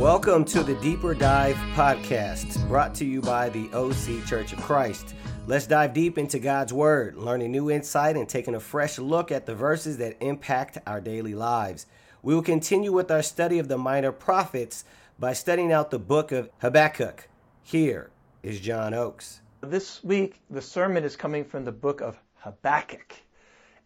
[0.00, 5.14] Welcome to the Deeper Dive podcast, brought to you by the OC Church of Christ.
[5.46, 9.44] Let's dive deep into God's Word, learning new insight and taking a fresh look at
[9.44, 11.84] the verses that impact our daily lives.
[12.22, 14.84] We will continue with our study of the minor prophets
[15.18, 17.28] by studying out the book of Habakkuk.
[17.62, 18.10] Here
[18.42, 19.42] is John Oakes.
[19.60, 23.16] This week, the sermon is coming from the book of Habakkuk.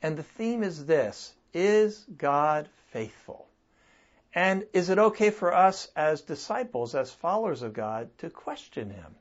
[0.04, 3.46] And the theme is this Is God faithful?
[4.34, 9.14] And is it okay for us as disciples, as followers of God, to question Him?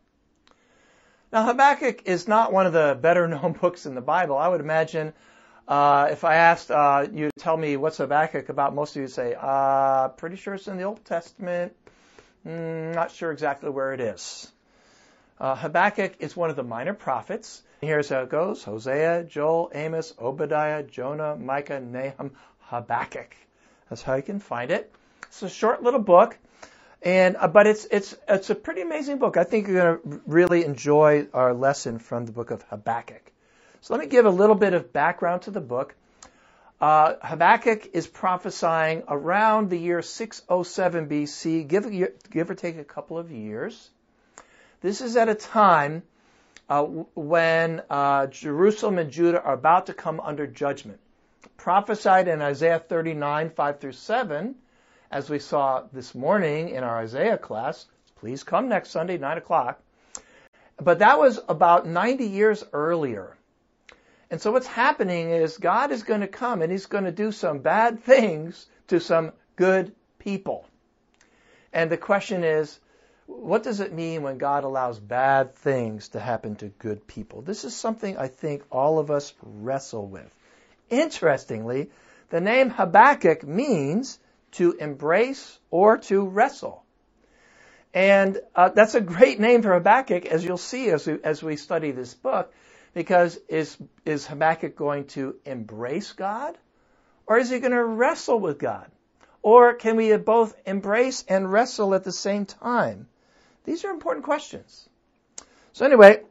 [1.32, 4.38] Now, Habakkuk is not one of the better known books in the Bible.
[4.38, 5.14] I would imagine
[5.70, 9.02] uh, if I asked uh, you to tell me what's Habakkuk about, most of you
[9.04, 11.74] would say, uh, pretty sure it's in the Old Testament.
[12.46, 14.52] Mm, not sure exactly where it is.
[15.40, 17.64] Uh, Habakkuk is one of the minor prophets.
[17.84, 23.36] Here's how it goes Hosea, Joel, Amos, Obadiah, Jonah, Micah, Nahum, Habakkuk.
[23.90, 24.94] That's how you can find it.
[25.24, 26.38] It's a short little book,
[27.02, 29.36] and uh, but it's it's it's a pretty amazing book.
[29.36, 33.32] I think you're going to really enjoy our lesson from the book of Habakkuk.
[33.82, 35.94] So let me give a little bit of background to the book.
[36.80, 41.90] Uh, Habakkuk is prophesying around the year 607 BC, give,
[42.30, 43.90] give or take a couple of years.
[44.82, 46.04] This is at a time
[46.70, 51.00] uh, when uh, Jerusalem and Judah are about to come under judgment.
[51.58, 54.56] Prophesied in Isaiah 39, 5 through 7,
[55.12, 57.86] as we saw this morning in our Isaiah class.
[58.16, 59.82] Please come next Sunday, 9 o'clock.
[60.78, 63.38] But that was about 90 years earlier.
[64.32, 67.32] And so what's happening is God is going to come and he's going to do
[67.32, 70.66] some bad things to some good people.
[71.72, 72.80] And the question is,
[73.40, 77.42] what does it mean when God allows bad things to happen to good people?
[77.42, 80.30] This is something I think all of us wrestle with.
[80.90, 81.90] Interestingly,
[82.30, 84.20] the name Habakkuk means
[84.54, 86.84] to embrace or to wrestle.
[87.94, 91.56] And uh, that's a great name for Habakkuk, as you'll see as we, as we
[91.56, 92.54] study this book,
[92.94, 96.58] because is, is Habakkuk going to embrace God?
[97.26, 98.90] Or is he going to wrestle with God?
[99.42, 103.08] Or can we both embrace and wrestle at the same time?
[103.64, 104.90] These are important questions.
[105.72, 106.22] So anyway,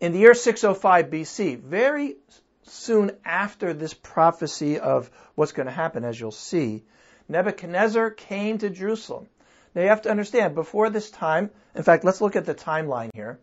[0.00, 2.16] in the year 605 BC, very
[2.64, 6.84] soon after this prophecy of what's going to happen, as you'll see,
[7.28, 9.26] Nebuchadnezzar came to Jerusalem.
[9.74, 13.10] Now you have to understand, before this time, in fact, let's look at the timeline
[13.14, 13.38] here.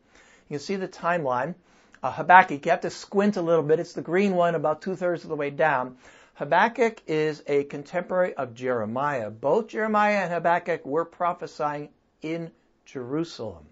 [0.50, 1.56] You can see the timeline.
[2.02, 3.80] Uh, Habakkuk, you have to squint a little bit.
[3.80, 5.98] It's the green one about two thirds of the way down.
[6.36, 9.30] Habakkuk is a contemporary of Jeremiah.
[9.30, 11.90] Both Jeremiah and Habakkuk were prophesying
[12.22, 12.52] in
[12.86, 13.66] Jerusalem.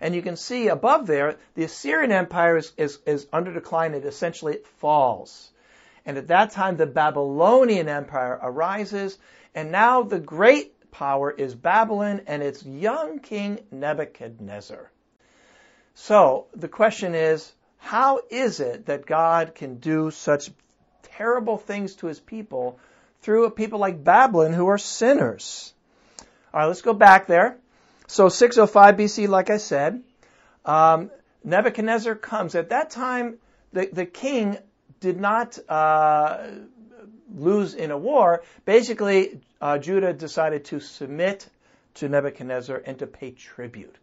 [0.00, 3.94] And you can see above there, the Assyrian Empire is, is, is under decline.
[3.94, 5.50] It essentially falls.
[6.04, 9.16] And at that time, the Babylonian Empire arises.
[9.54, 14.90] And now the great power is Babylon and its young king Nebuchadnezzar.
[15.94, 20.50] So the question is, how is it that God can do such
[21.16, 22.78] terrible things to his people
[23.20, 25.72] through people like Babylon who are sinners?
[26.52, 27.56] All right, let's go back there.
[28.12, 30.02] So 605 BC, like I said,
[30.66, 31.10] um,
[31.44, 32.54] Nebuchadnezzar comes.
[32.54, 33.38] At that time,
[33.72, 34.58] the, the king
[35.00, 36.48] did not uh,
[37.34, 38.42] lose in a war.
[38.66, 41.48] Basically, uh, Judah decided to submit
[41.94, 43.96] to Nebuchadnezzar and to pay tribute.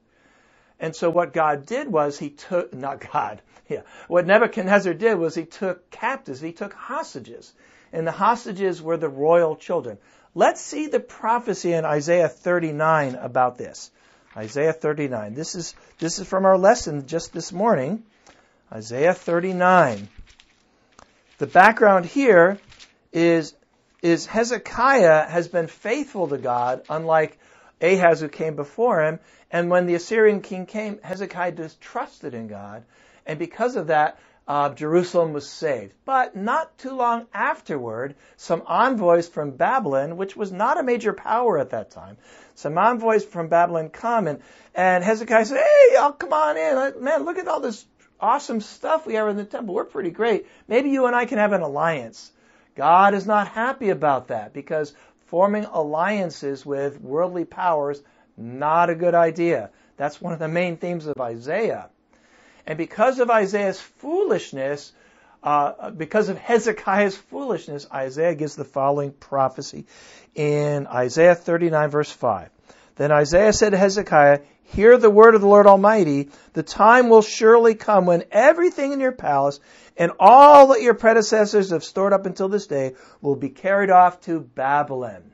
[0.79, 5.35] And so what God did was he took, not God, yeah, what Nebuchadnezzar did was
[5.35, 7.53] he took captives, he took hostages.
[7.93, 9.99] And the hostages were the royal children.
[10.33, 13.91] Let's see the prophecy in Isaiah 39 about this.
[14.37, 15.33] Isaiah 39.
[15.33, 18.03] This is, this is from our lesson just this morning.
[18.71, 20.07] Isaiah 39.
[21.39, 22.59] The background here
[23.11, 23.55] is,
[24.01, 27.39] is Hezekiah has been faithful to God, unlike
[27.81, 29.19] Ahaz who came before him.
[29.51, 32.83] And when the Assyrian king came, Hezekiah distrusted in God.
[33.25, 35.93] And because of that, uh, Jerusalem was saved.
[36.05, 41.59] But not too long afterward, some envoys from Babylon, which was not a major power
[41.59, 42.17] at that time,
[42.55, 44.41] some envoys from Babylon come and,
[44.73, 47.03] and Hezekiah said, Hey, y'all come on in.
[47.03, 47.85] Man, look at all this
[48.19, 49.75] awesome stuff we have in the temple.
[49.75, 50.47] We're pretty great.
[50.67, 52.31] Maybe you and I can have an alliance.
[52.75, 54.93] God is not happy about that because
[55.27, 58.01] forming alliances with worldly powers,
[58.35, 59.69] not a good idea.
[59.95, 61.89] That's one of the main themes of Isaiah.
[62.69, 64.93] And because of Isaiah's foolishness,
[65.41, 69.87] uh, because of Hezekiah's foolishness, Isaiah gives the following prophecy
[70.35, 72.51] in Isaiah 39 verse 5.
[72.95, 76.29] Then Isaiah said to Hezekiah, Hear the word of the Lord Almighty.
[76.53, 79.59] The time will surely come when everything in your palace
[79.97, 84.21] and all that your predecessors have stored up until this day will be carried off
[84.21, 85.31] to Babylon.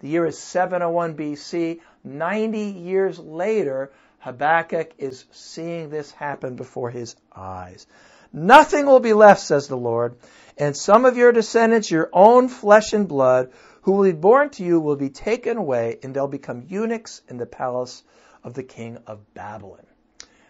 [0.00, 1.80] The year is 701 BC.
[2.02, 3.92] 90 years later,
[4.26, 7.86] Habakkuk is seeing this happen before his eyes.
[8.32, 10.16] Nothing will be left, says the Lord,
[10.58, 13.52] and some of your descendants, your own flesh and blood,
[13.82, 17.36] who will be born to you, will be taken away, and they'll become eunuchs in
[17.36, 18.02] the palace
[18.42, 19.86] of the king of Babylon.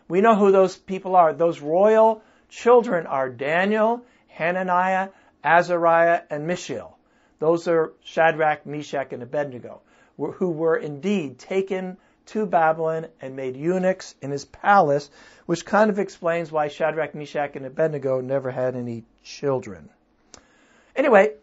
[0.09, 1.35] We know who those people are.
[1.35, 5.11] Those royal children are Daniel, Hananiah,
[5.45, 6.97] Azariah, and Mishael.
[7.41, 9.83] Those are Shadrach, Meshach, and Abednego,
[10.17, 15.11] who were indeed taken to Babylon and made eunuchs in his palace,
[15.47, 19.89] which kind of explains why Shadrach, Meshach, and Abednego never had any children.
[20.95, 21.35] Anyway,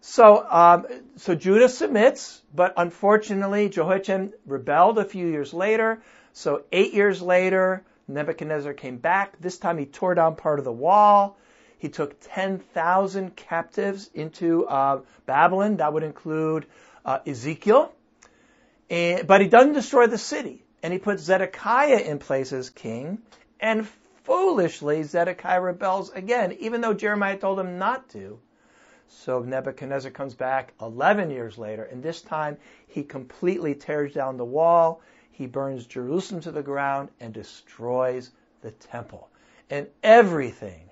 [0.00, 0.86] so um,
[1.16, 6.02] so Judah submits, but unfortunately Jehoiachin rebelled a few years later.
[6.32, 9.40] So eight years later, Nebuchadnezzar came back.
[9.40, 11.36] This time he tore down part of the wall.
[11.78, 15.76] He took 10,000 captives into uh, Babylon.
[15.76, 16.66] That would include
[17.04, 17.92] uh, Ezekiel.
[18.90, 20.64] And, but he doesn't destroy the city.
[20.82, 23.18] And he puts Zedekiah in place as king.
[23.60, 23.88] And
[24.24, 28.38] foolishly, Zedekiah rebels again, even though Jeremiah told him not to.
[29.08, 34.44] So Nebuchadnezzar comes back 11 years later, and this time he completely tears down the
[34.44, 35.00] wall.
[35.32, 38.30] He burns Jerusalem to the ground and destroys
[38.60, 39.28] the temple.
[39.70, 40.90] And everything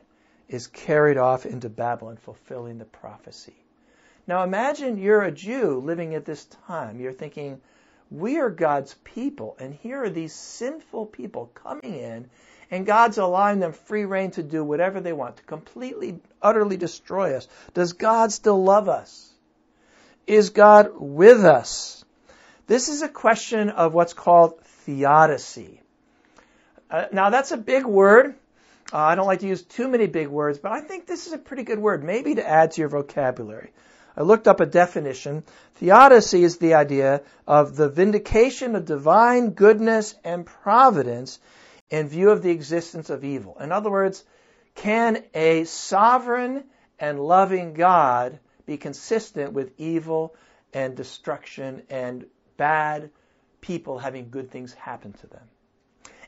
[0.48, 3.56] is carried off into Babylon, fulfilling the prophecy.
[4.26, 7.00] Now imagine you're a Jew living at this time.
[7.00, 7.60] You're thinking,
[8.10, 12.30] we are God's people, and here are these sinful people coming in,
[12.70, 17.36] and God's allowing them free reign to do whatever they want, to completely, utterly destroy
[17.36, 17.48] us.
[17.74, 19.32] Does God still love us?
[20.26, 22.04] Is God with us?
[22.66, 25.80] This is a question of what's called theodicy.
[26.90, 28.34] Uh, now, that's a big word.
[28.92, 31.32] Uh, I don't like to use too many big words, but I think this is
[31.32, 33.70] a pretty good word, maybe to add to your vocabulary.
[34.16, 35.44] I looked up a definition.
[35.74, 41.38] Theodicy is the idea of the vindication of divine goodness and providence
[41.90, 43.56] in view of the existence of evil.
[43.60, 44.24] In other words,
[44.74, 46.64] can a sovereign
[46.98, 50.34] and loving God be consistent with evil
[50.72, 52.26] and destruction and
[52.56, 53.10] bad
[53.60, 55.48] people having good things happen to them?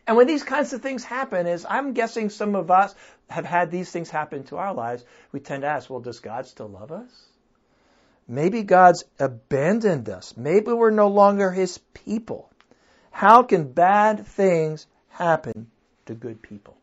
[0.07, 2.95] And when these kinds of things happen, is I'm guessing some of us
[3.29, 6.47] have had these things happen to our lives, we tend to ask, well, does God
[6.47, 7.11] still love us?
[8.29, 10.37] Maybe God's abandoned us.
[10.37, 12.51] Maybe we're no longer His people.
[13.11, 15.71] How can bad things happen
[16.07, 16.77] to good people?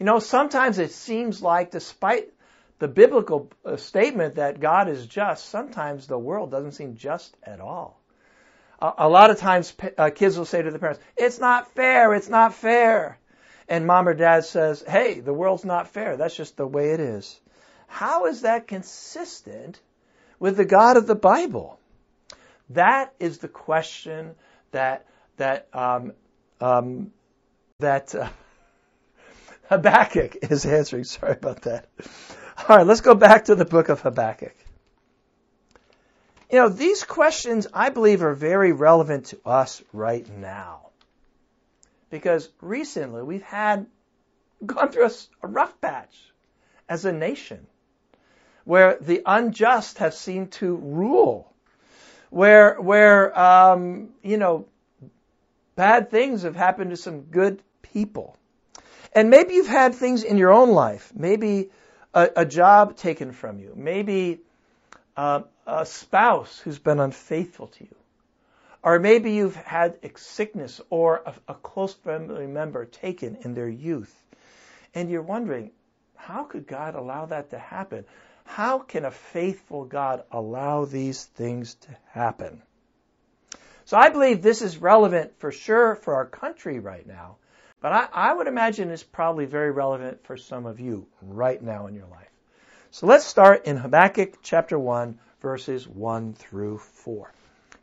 [0.00, 2.32] You know, sometimes it seems like, despite
[2.78, 7.60] the biblical uh, statement that God is just, sometimes the world doesn't seem just at
[7.60, 8.00] all.
[8.80, 12.28] A, lot of times uh, kids will say to the parents, it's not fair, it's
[12.28, 13.18] not fair.
[13.68, 16.16] And mom or dad says, hey, the world's not fair.
[16.16, 17.40] That's just the way it is.
[17.88, 19.80] How is that consistent
[20.38, 21.78] with the God of the Bible?
[22.70, 24.34] That is the question
[24.72, 25.06] that
[25.36, 26.12] that um,
[26.60, 27.12] um,
[27.78, 28.28] that uh,
[29.68, 31.04] Habakkuk is answering.
[31.04, 31.88] Sorry about that.
[32.68, 34.54] All right, let's go back to the book of Habakkuk.
[36.50, 40.88] You know, these questions I believe are very relevant to us right now.
[42.10, 43.86] Because recently we've had
[44.64, 45.10] gone through a,
[45.42, 46.16] a rough patch
[46.88, 47.66] as a nation
[48.68, 51.50] where the unjust have seemed to rule,
[52.28, 54.66] where where um, you know
[55.74, 58.36] bad things have happened to some good people,
[59.14, 61.70] and maybe you've had things in your own life, maybe
[62.12, 64.38] a, a job taken from you, maybe
[65.16, 67.96] uh, a spouse who's been unfaithful to you,
[68.82, 74.14] or maybe you've had sickness or a, a close family member taken in their youth,
[74.94, 75.70] and you're wondering,
[76.18, 78.04] how could God allow that to happen?
[78.44, 82.60] How can a faithful God allow these things to happen?
[83.84, 87.36] So I believe this is relevant for sure for our country right now,
[87.80, 91.86] but I, I, would imagine it's probably very relevant for some of you right now
[91.86, 92.28] in your life.
[92.90, 97.32] So let's start in Habakkuk chapter 1, verses 1 through 4.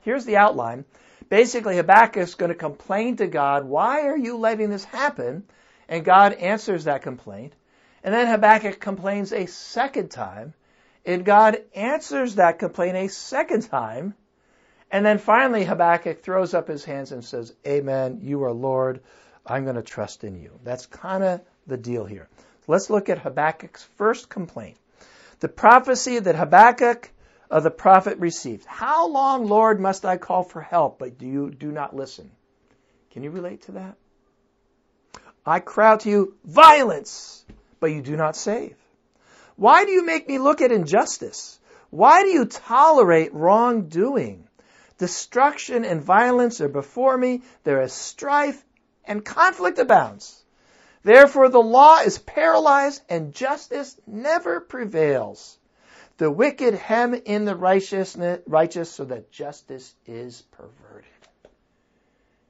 [0.01, 0.85] Here's the outline.
[1.29, 5.43] Basically, Habakkuk is going to complain to God, why are you letting this happen?
[5.87, 7.53] And God answers that complaint.
[8.05, 10.53] And then Habakkuk complains a second time,
[11.07, 14.13] and God answers that complaint a second time.
[14.91, 19.01] And then finally, Habakkuk throws up his hands and says, Amen, you are Lord.
[19.43, 20.59] I'm going to trust in you.
[20.63, 22.29] That's kind of the deal here.
[22.67, 24.77] Let's look at Habakkuk's first complaint.
[25.39, 27.11] The prophecy that Habakkuk
[27.49, 28.65] uh, the prophet received.
[28.65, 32.29] How long, Lord, must I call for help, but do you do not listen?
[33.09, 33.97] Can you relate to that?
[35.43, 37.45] I cry out to you, violence!
[37.79, 38.75] But you do not save?
[39.55, 41.59] Why do you make me look at injustice?
[41.89, 44.47] Why do you tolerate wrongdoing?
[44.97, 47.43] Destruction and violence are before me.
[47.63, 48.63] There is strife
[49.05, 50.43] and conflict abounds.
[51.03, 55.57] Therefore, the law is paralyzed and justice never prevails.
[56.17, 61.09] The wicked hem in the righteousness, righteous so that justice is perverted.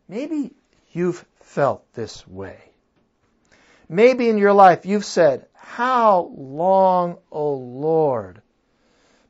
[0.07, 0.53] Maybe
[0.91, 2.74] you've felt this way.
[3.87, 8.41] Maybe in your life you've said, How long, O Lord,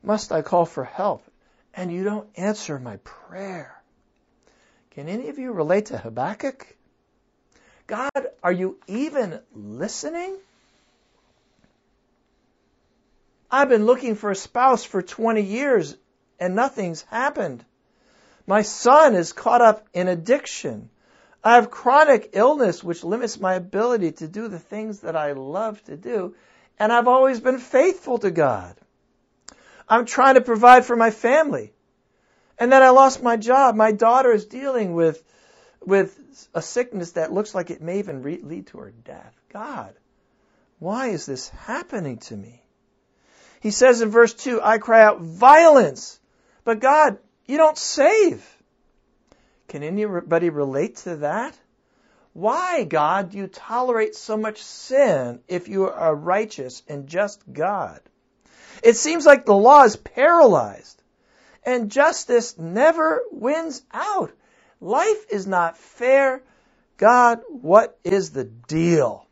[0.02, 1.24] must I call for help?
[1.74, 3.76] And you don't answer my prayer.
[4.92, 6.66] Can any of you relate to Habakkuk?
[7.88, 10.38] God, are you even listening?
[13.52, 15.98] I've been looking for a spouse for 20 years
[16.40, 17.64] and nothing's happened.
[18.48, 20.90] My son is caught up in addiction.
[21.46, 25.82] I have chronic illness which limits my ability to do the things that I love
[25.84, 26.34] to do,
[26.80, 28.76] and I've always been faithful to God.
[29.88, 31.72] I'm trying to provide for my family.
[32.58, 33.76] And then I lost my job.
[33.76, 35.24] My daughter is dealing with,
[35.82, 36.18] with
[36.56, 39.40] a sickness that looks like it may even re- lead to her death.
[39.54, 39.94] God,
[40.80, 42.64] why is this happening to me?
[43.62, 46.20] He says in verse 2, I cry out violence,
[46.64, 48.44] but God, you don't save.
[49.76, 51.54] Can anybody relate to that?
[52.32, 57.42] Why, God, do you tolerate so much sin if you are a righteous and just
[57.52, 58.00] God?
[58.82, 61.04] It seems like the law is paralyzed
[61.66, 64.32] and justice never wins out.
[64.80, 66.42] Life is not fair.
[66.96, 69.28] God, what is the deal?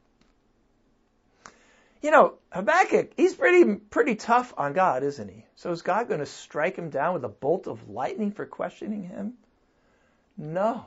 [2.02, 5.46] You know, Habakkuk, he's pretty, pretty tough on God, isn't he?
[5.56, 9.04] So is God going to strike him down with a bolt of lightning for questioning
[9.04, 9.36] him?
[10.38, 10.86] No.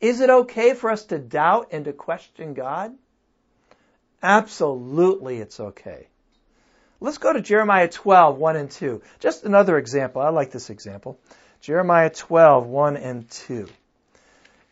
[0.00, 2.94] Is it okay for us to doubt and to question God?
[4.22, 6.08] Absolutely it's okay.
[7.00, 9.02] Let's go to Jeremiah 12, 1 and 2.
[9.20, 10.20] Just another example.
[10.20, 11.18] I like this example.
[11.60, 13.68] Jeremiah 12, 1 and 2.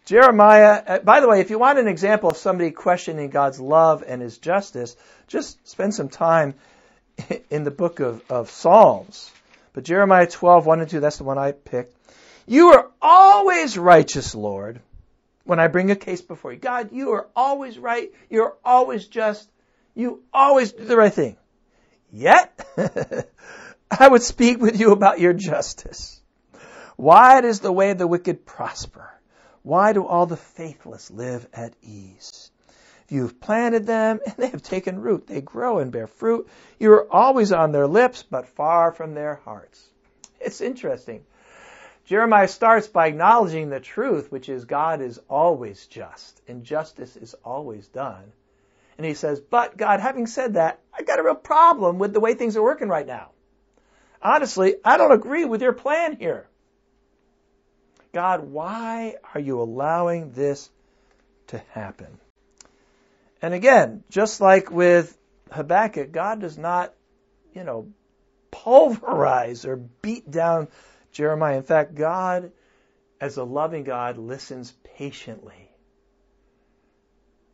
[0.07, 4.05] Jeremiah, uh, by the way, if you want an example of somebody questioning God's love
[4.07, 6.55] and his justice, just spend some time
[7.51, 9.31] in the book of, of Psalms.
[9.73, 11.96] But Jeremiah 12, 1 and 2, that's the one I picked.
[12.47, 14.81] You are always righteous, Lord,
[15.45, 16.59] when I bring a case before you.
[16.59, 18.13] God, you are always right.
[18.31, 19.49] You're always just.
[19.95, 21.37] You always do the right thing.
[22.13, 22.65] Yet,
[23.91, 26.21] I would speak with you about your justice.
[26.97, 29.11] Why does the way of the wicked prosper?
[29.63, 32.51] Why do all the faithless live at ease?
[33.09, 35.27] You've planted them and they have taken root.
[35.27, 36.49] They grow and bear fruit.
[36.79, 39.83] You are always on their lips, but far from their hearts.
[40.41, 41.25] It's interesting.
[42.07, 47.35] Jeremiah starts by acknowledging the truth, which is God is always just and justice is
[47.45, 48.33] always done.
[48.97, 52.21] And he says, but God, having said that, I got a real problem with the
[52.21, 53.31] way things are working right now.
[54.23, 56.49] Honestly, I don't agree with your plan here.
[58.13, 60.71] God, why are you allowing this
[61.49, 62.19] to happen?
[63.43, 65.19] And again, just like with
[65.51, 66.95] Habakkuk, God does not,
[67.53, 67.89] you know,
[68.51, 70.69] pulverize or beat down
[71.17, 71.57] Jeremiah.
[71.57, 72.53] In fact, God,
[73.21, 75.71] as a loving God, listens patiently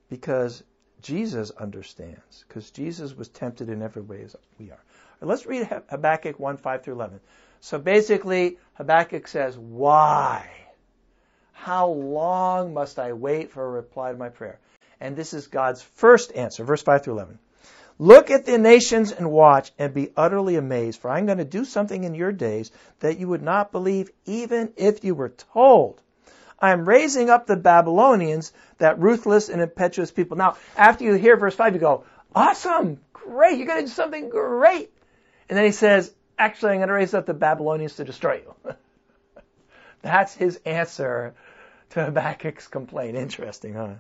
[0.08, 0.64] because
[1.00, 4.82] Jesus understands, because Jesus was tempted in every way as we are.
[5.20, 7.20] Let's read Habakkuk 1 5 through 11.
[7.60, 10.50] So basically, Habakkuk says, Why?
[11.52, 14.58] How long must I wait for a reply to my prayer?
[15.00, 17.38] And this is God's first answer, verse 5 through 11.
[18.02, 21.64] Look at the nations and watch and be utterly amazed, for I'm going to do
[21.64, 26.02] something in your days that you would not believe even if you were told.
[26.58, 30.36] I am raising up the Babylonians, that ruthless and impetuous people.
[30.36, 32.02] Now, after you hear verse 5, you go,
[32.34, 34.90] awesome, great, you're going to do something great.
[35.48, 38.74] And then he says, actually, I'm going to raise up the Babylonians to destroy you.
[40.02, 41.34] That's his answer
[41.90, 43.16] to Habakkuk's complaint.
[43.16, 43.94] Interesting, huh?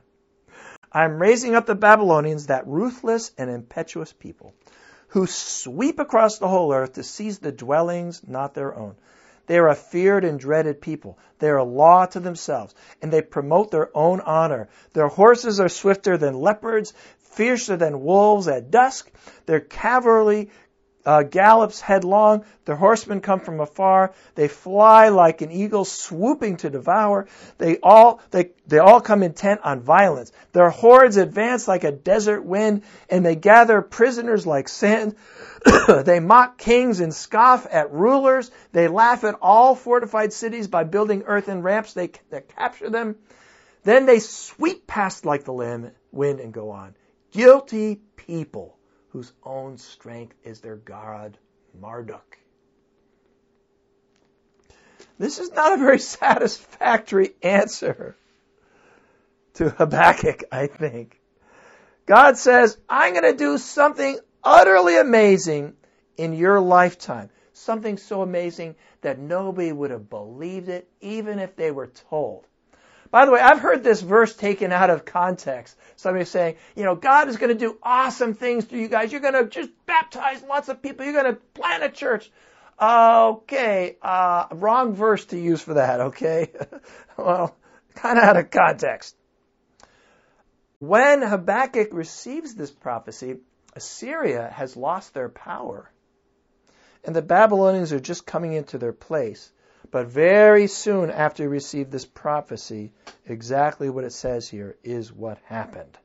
[0.94, 4.54] I'm raising up the Babylonians, that ruthless and impetuous people,
[5.08, 8.96] who sweep across the whole earth to seize the dwellings not their own.
[9.46, 11.18] They are a feared and dreaded people.
[11.38, 14.68] They are a law to themselves, and they promote their own honor.
[14.92, 19.10] Their horses are swifter than leopards, fiercer than wolves at dusk.
[19.46, 20.50] Their cavalry
[21.04, 22.44] uh, gallops headlong.
[22.64, 24.12] Their horsemen come from afar.
[24.34, 27.26] They fly like an eagle swooping to devour.
[27.58, 30.32] They all, they, they all come intent on violence.
[30.52, 35.16] Their hordes advance like a desert wind and they gather prisoners like sand.
[36.04, 38.50] they mock kings and scoff at rulers.
[38.72, 41.94] They laugh at all fortified cities by building earthen ramps.
[41.94, 43.16] They, they capture them.
[43.84, 46.94] Then they sweep past like the wind and go on.
[47.32, 48.76] Guilty people
[49.12, 51.36] whose own strength is their God,
[51.78, 52.38] Marduk.
[55.18, 58.16] This is not a very satisfactory answer
[59.54, 61.20] to Habakkuk, I think.
[62.06, 65.74] God says, I'm going to do something utterly amazing
[66.16, 67.30] in your lifetime.
[67.52, 72.46] Something so amazing that nobody would have believed it, even if they were told.
[73.12, 75.76] By the way, I've heard this verse taken out of context.
[75.96, 79.12] Somebody saying, you know, God is going to do awesome things through you guys.
[79.12, 81.04] You're going to just baptize lots of people.
[81.04, 82.30] You're going to plant a church.
[82.80, 86.50] Okay, uh, wrong verse to use for that, okay?
[87.18, 87.54] well,
[87.94, 89.14] kind of out of context.
[90.78, 93.36] When Habakkuk receives this prophecy,
[93.76, 95.90] Assyria has lost their power.
[97.04, 99.52] And the Babylonians are just coming into their place.
[99.92, 102.92] But very soon after he received this prophecy,
[103.26, 105.98] exactly what it says here is what happened.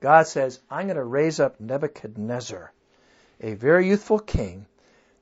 [0.00, 2.72] God says, I'm going to raise up Nebuchadnezzar,
[3.40, 4.66] a very youthful king.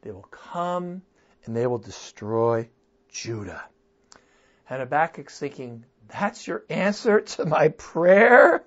[0.02, 1.02] They will come
[1.44, 2.70] and they will destroy
[3.08, 3.64] Judah.
[4.70, 8.64] And Habakkuk's thinking, that's your answer to my prayer?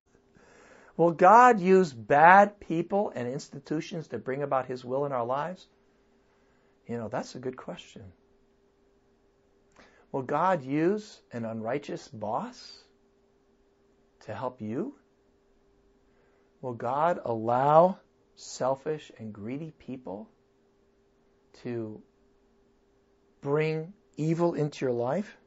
[0.98, 5.68] Will God use bad people and institutions to bring about His will in our lives?
[6.86, 8.04] You know, that's a good question.
[10.12, 12.84] Will God use an unrighteous boss
[14.22, 14.96] to help you?
[16.62, 18.00] Will God allow
[18.36, 20.28] selfish and greedy people
[21.64, 22.02] to
[23.42, 25.38] bring evil into your life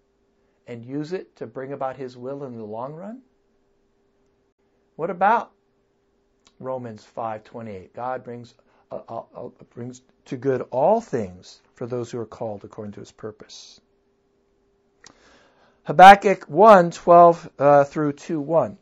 [0.66, 3.22] and use it to bring about His will in the long run?
[4.96, 5.52] What about
[6.60, 7.92] Romans 5:28?
[7.94, 8.54] God brings
[8.90, 13.00] uh, uh, uh, brings to good all things for those who are called according to
[13.00, 13.80] His purpose.
[15.88, 18.76] Habakkuk 1, 12 uh, through 2, 1.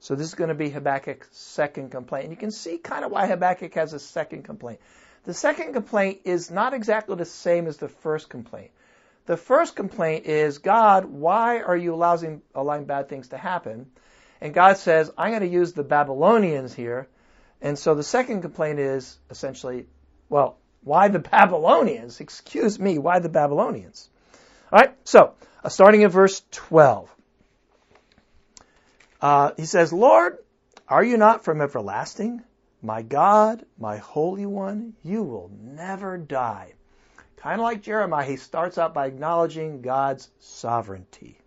[0.00, 2.24] So this is going to be Habakkuk's second complaint.
[2.24, 4.80] And you can see kind of why Habakkuk has a second complaint.
[5.22, 8.72] The second complaint is not exactly the same as the first complaint.
[9.26, 13.86] The first complaint is, God, why are you allowing, allowing bad things to happen?
[14.40, 17.06] And God says, I'm going to use the Babylonians here.
[17.62, 19.86] And so the second complaint is essentially,
[20.28, 22.18] well, why the Babylonians?
[22.18, 24.10] Excuse me, why the Babylonians?
[24.72, 27.14] All right, so uh, starting in verse 12.
[29.20, 30.38] Uh, he says, Lord,
[30.88, 32.42] are you not from everlasting?
[32.82, 36.74] My God, my Holy One, you will never die.
[37.36, 41.38] Kind of like Jeremiah, he starts out by acknowledging God's sovereignty.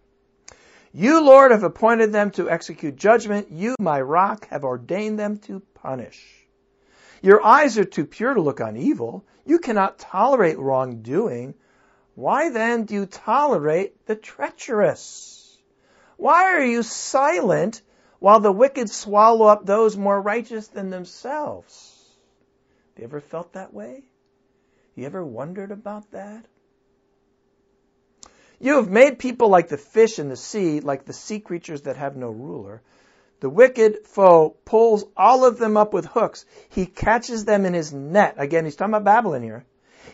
[0.93, 3.49] You, Lord, have appointed them to execute judgment.
[3.51, 6.21] You, my rock, have ordained them to punish.
[7.21, 9.23] Your eyes are too pure to look on evil.
[9.45, 11.53] You cannot tolerate wrongdoing.
[12.15, 15.57] Why then do you tolerate the treacherous?
[16.17, 17.81] Why are you silent
[18.19, 21.97] while the wicked swallow up those more righteous than themselves?
[22.97, 24.03] You ever felt that way?
[24.93, 26.45] You ever wondered about that?
[28.59, 31.95] You have made people like the fish in the sea, like the sea creatures that
[31.97, 32.83] have no ruler.
[33.39, 36.45] The wicked foe pulls all of them up with hooks.
[36.69, 38.35] He catches them in his net.
[38.37, 39.65] Again, he's talking about Babylon here.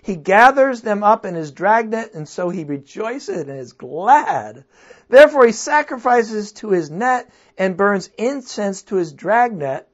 [0.02, 4.63] He gathers them up in his dragnet, and so he rejoices and is glad.
[5.10, 9.88] Therefore he sacrifices to his net and burns incense to his dragnet.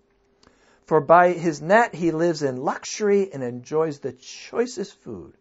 [0.86, 5.34] For by his net he lives in luxury and enjoys the choicest food.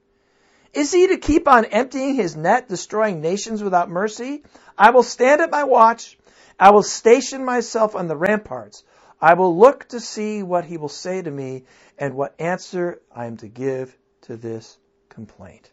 [0.73, 4.43] Is he to keep on emptying his net, destroying nations without mercy?
[4.79, 6.19] I will stand at my watch.
[6.59, 8.85] I will station myself on the ramparts.
[9.21, 11.65] I will look to see what he will say to me
[11.99, 15.71] and what answer I am to give to this complaint.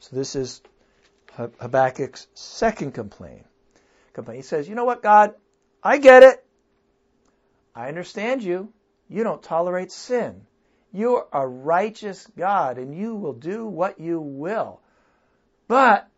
[0.00, 0.60] So this is
[1.36, 3.46] Habakkuk's second complaint.
[4.12, 4.36] Complaint.
[4.36, 5.34] He says, "You know what, God?
[5.82, 6.44] I get it.
[7.74, 8.72] I understand you.
[9.08, 10.46] You don't tolerate sin.
[10.92, 14.80] You're a righteous God and you will do what you will.
[15.66, 16.08] But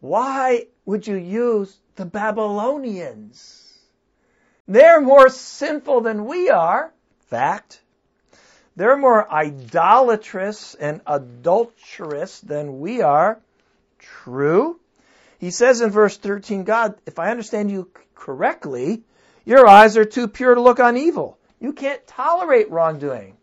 [0.00, 3.76] why would you use the Babylonians?
[4.68, 6.92] They're more sinful than we are.
[7.26, 7.80] Fact.
[8.76, 13.40] They're more idolatrous and adulterous than we are.
[13.98, 14.78] True.
[15.38, 19.02] He says in verse 13, God, if I understand you correctly,
[19.44, 21.38] your eyes are too pure to look on evil.
[21.58, 23.36] You can't tolerate wrongdoing.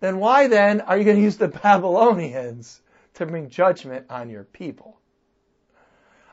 [0.00, 2.80] Then why then are you going to use the Babylonians
[3.14, 4.96] to bring judgment on your people?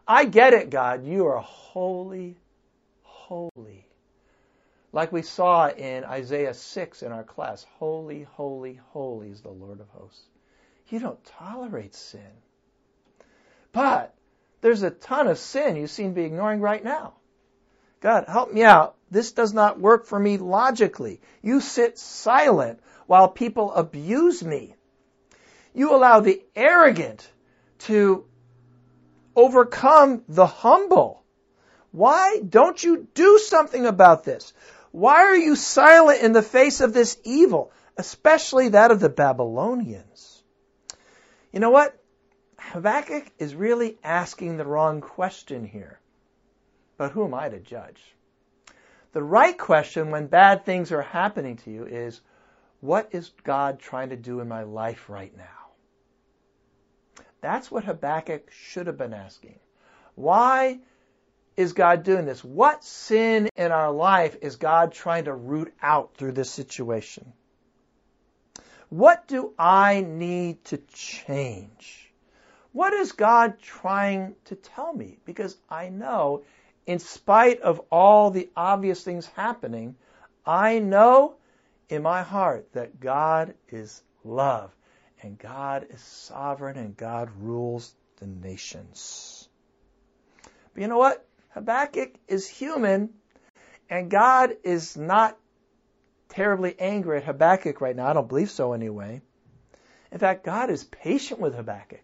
[0.08, 1.04] I get it, God.
[1.04, 2.38] You are holy,
[3.02, 3.85] holy.
[4.96, 9.82] Like we saw in Isaiah 6 in our class, holy, holy, holy is the Lord
[9.82, 10.24] of hosts.
[10.88, 12.22] You don't tolerate sin.
[13.74, 14.16] But
[14.62, 17.16] there's a ton of sin you seem to be ignoring right now.
[18.00, 18.96] God, help me out.
[19.12, 21.20] This does not work for me logically.
[21.42, 24.76] You sit silent while people abuse me.
[25.74, 27.30] You allow the arrogant
[27.80, 28.24] to
[29.36, 31.22] overcome the humble.
[31.92, 34.54] Why don't you do something about this?
[34.96, 40.42] Why are you silent in the face of this evil, especially that of the Babylonians?
[41.52, 42.02] You know what?
[42.58, 46.00] Habakkuk is really asking the wrong question here.
[46.96, 48.02] But who am I to judge?
[49.12, 52.22] The right question when bad things are happening to you is,
[52.80, 55.74] what is God trying to do in my life right now?
[57.42, 59.60] That's what Habakkuk should have been asking.
[60.16, 60.80] Why
[61.58, 62.44] is God doing this?
[62.44, 67.34] What sin in our life is God trying to root out through this situation?
[68.90, 72.14] What do I need to change?
[72.72, 75.18] What is God trying to tell me?
[75.26, 76.44] Because I know,
[76.86, 79.96] in spite of all the obvious things happening,
[80.46, 81.36] I know
[81.90, 84.76] in my heart that God is love
[85.22, 89.48] and God is sovereign and God rules the nations.
[90.74, 91.26] But you know what?
[91.56, 93.10] Habakkuk is human
[93.90, 95.38] and God is not
[96.28, 98.08] terribly angry at Habakkuk right now.
[98.08, 99.22] I don't believe so anyway.
[100.12, 102.02] In fact, God is patient with Habakkuk.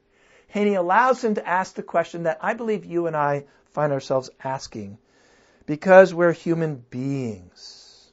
[0.54, 3.92] And he allows him to ask the question that I believe you and I find
[3.92, 4.98] ourselves asking
[5.66, 8.10] because we're human beings.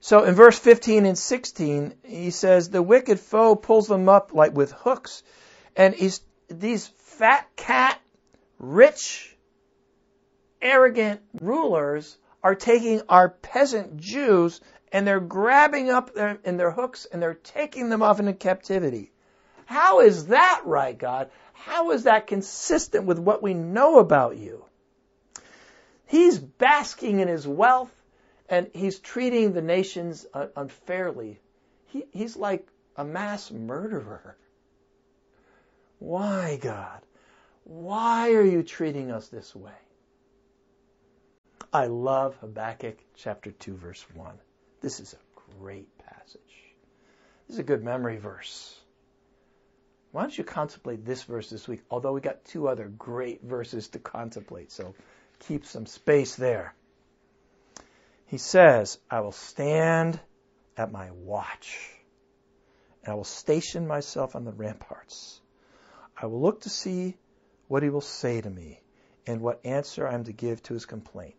[0.00, 4.54] So in verse 15 and 16, he says, The wicked foe pulls them up like
[4.54, 5.22] with hooks.
[5.76, 7.98] And he's, these fat cat,
[8.58, 9.33] rich,
[10.64, 17.06] arrogant rulers are taking our peasant Jews and they're grabbing up their, in their hooks
[17.06, 19.12] and they're taking them off into captivity.
[19.66, 21.30] How is that right, God?
[21.52, 24.64] How is that consistent with what we know about you?
[26.06, 27.90] He's basking in his wealth
[28.48, 31.40] and he's treating the nations uh, unfairly.
[31.86, 34.36] He, he's like a mass murderer.
[35.98, 37.00] Why, God?
[37.64, 39.72] Why are you treating us this way?
[41.74, 44.32] I love Habakkuk chapter 2, verse 1.
[44.80, 46.40] This is a great passage.
[47.48, 48.78] This is a good memory verse.
[50.12, 51.82] Why don't you contemplate this verse this week?
[51.90, 54.94] Although we got two other great verses to contemplate, so
[55.40, 56.76] keep some space there.
[58.26, 60.20] He says, I will stand
[60.76, 61.76] at my watch,
[63.02, 65.40] and I will station myself on the ramparts.
[66.16, 67.16] I will look to see
[67.66, 68.80] what he will say to me
[69.26, 71.34] and what answer I am to give to his complaint.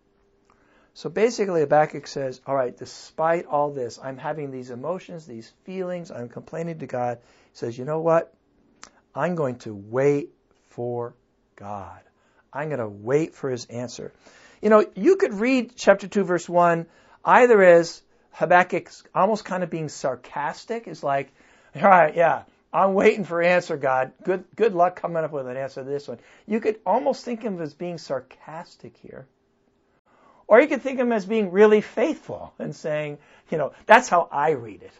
[0.97, 6.09] So basically, Habakkuk says, All right, despite all this, I'm having these emotions, these feelings,
[6.09, 7.17] I'm complaining to God.
[7.51, 8.33] He says, You know what?
[9.13, 10.29] I'm going to wait
[10.69, 11.13] for
[11.57, 11.99] God.
[12.53, 14.13] I'm going to wait for his answer.
[14.61, 16.85] You know, you could read chapter 2, verse 1
[17.25, 21.33] either as Habakkuk's almost kind of being sarcastic, is like,
[21.75, 24.13] all right, yeah, I'm waiting for an answer, God.
[24.23, 26.19] Good, good luck coming up with an answer to this one.
[26.47, 29.27] You could almost think of him as being sarcastic here.
[30.47, 33.17] Or you could think of him as being really faithful and saying,
[33.49, 34.91] you know, that's how I read it.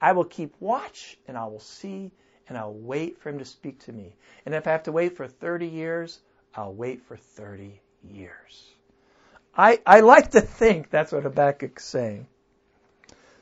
[0.00, 2.12] I will keep watch and I will see
[2.48, 4.12] and I'll wait for him to speak to me.
[4.44, 6.18] And if I have to wait for 30 years,
[6.54, 8.70] I'll wait for 30 years.
[9.56, 12.26] I, I like to think that's what Habakkuk's saying.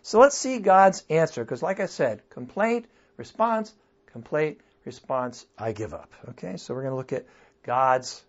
[0.02, 3.72] So let's see God's answer, because like I said, complaint, response,
[4.06, 6.12] complaint, response, I give up.
[6.30, 7.26] Okay, so we're going to look at
[7.62, 8.22] God's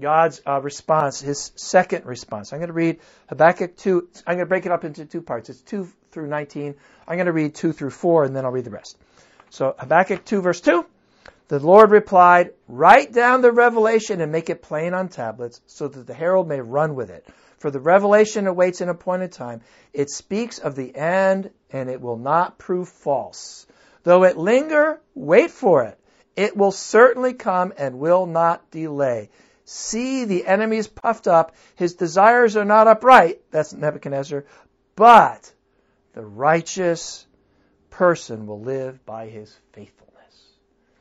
[0.00, 2.52] God's uh, response, his second response.
[2.52, 4.08] I'm going to read Habakkuk 2.
[4.26, 5.48] I'm going to break it up into two parts.
[5.48, 6.74] It's 2 through 19.
[7.08, 8.98] I'm going to read 2 through 4, and then I'll read the rest.
[9.50, 10.84] So Habakkuk 2, verse 2.
[11.48, 16.06] The Lord replied, Write down the revelation and make it plain on tablets, so that
[16.06, 17.26] the herald may run with it.
[17.58, 19.62] For the revelation awaits an appointed time.
[19.92, 23.66] It speaks of the end, and it will not prove false.
[24.02, 25.98] Though it linger, wait for it.
[26.36, 29.30] It will certainly come and will not delay.
[29.68, 31.56] See, the enemy is puffed up.
[31.74, 33.42] His desires are not upright.
[33.50, 34.44] That's Nebuchadnezzar.
[34.94, 35.52] But
[36.12, 37.26] the righteous
[37.90, 40.52] person will live by his faithfulness.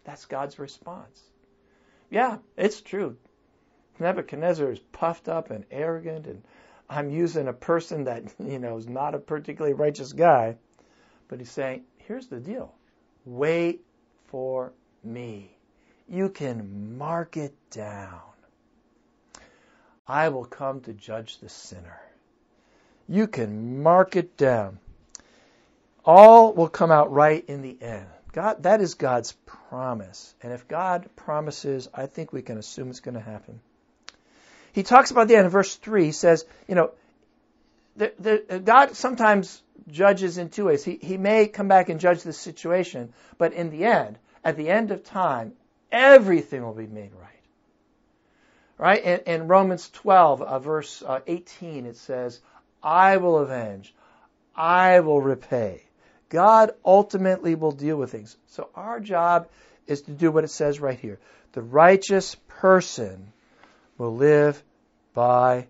[0.04, 1.21] That's God's response.
[2.10, 3.17] Yeah, it's true.
[3.99, 6.41] Nebuchadnezzar is puffed up and arrogant, and
[6.89, 10.56] I'm using a person that, you know, is not a particularly righteous guy.
[11.28, 12.73] But he's saying, here's the deal
[13.25, 13.86] wait
[14.25, 14.73] for
[15.04, 15.56] me.
[16.10, 18.21] You can mark it down.
[20.08, 22.00] I will come to judge the sinner.
[23.08, 24.80] You can mark it down.
[26.04, 28.06] All will come out right in the end.
[28.32, 30.36] God, that is God's promise.
[30.44, 33.60] And if God promises, I think we can assume it's going to happen.
[34.74, 36.06] he talks about the end in verse 3.
[36.06, 36.91] He says, you know,
[37.96, 40.84] the, the, God sometimes judges in two ways.
[40.84, 44.70] He, he may come back and judge the situation, but in the end, at the
[44.70, 45.54] end of time,
[45.91, 47.35] everything will be made right.
[48.78, 49.04] Right?
[49.04, 52.42] In, in Romans 12, uh, verse uh, 18, it says,
[52.84, 53.94] I will avenge.
[54.56, 55.84] I will repay.
[56.30, 58.36] God ultimately will deal with things.
[58.48, 59.48] So our job
[59.88, 61.20] is to do what it says right here.
[61.54, 63.32] The righteous person
[63.98, 64.62] will live
[65.14, 65.68] by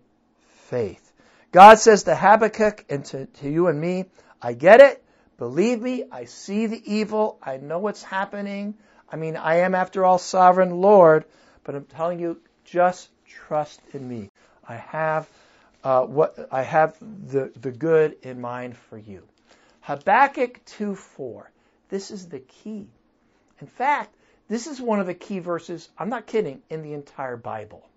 [0.69, 1.11] faith.
[1.51, 4.05] God says to Habakkuk and to, to you and me,
[4.41, 5.03] I get it.
[5.37, 7.37] Believe me, I see the evil.
[7.41, 8.75] I know what's happening.
[9.11, 11.25] I mean, I am, after all, sovereign Lord,
[11.63, 14.29] but I'm telling you, just trust in me.
[14.67, 15.29] I have
[15.83, 19.23] uh, what I have the, the good in mind for you.
[19.81, 21.45] Habakkuk 2:4.
[21.89, 22.87] This is the key.
[23.61, 24.13] In fact,
[24.47, 27.87] this is one of the key verses, I'm not kidding, in the entire Bible.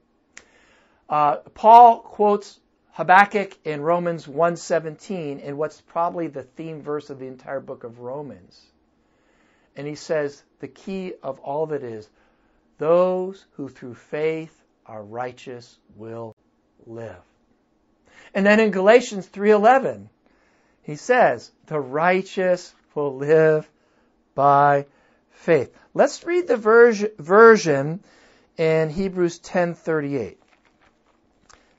[1.09, 2.61] Uh, Paul quotes
[2.93, 8.01] Habakkuk in Romans 1:17 in what's probably the theme verse of the entire book of
[8.01, 8.61] Romans.
[9.77, 12.09] And he says the key of all that is
[12.79, 14.58] those who through faith
[14.89, 16.35] are righteous will
[16.87, 17.23] live.
[18.35, 20.09] And then in Galatians 3:11
[20.83, 23.69] he says the righteous will live
[24.35, 24.87] by
[25.31, 25.73] faith.
[25.93, 26.57] Let's read the
[27.19, 28.03] version
[28.57, 30.39] in Hebrews 10:38.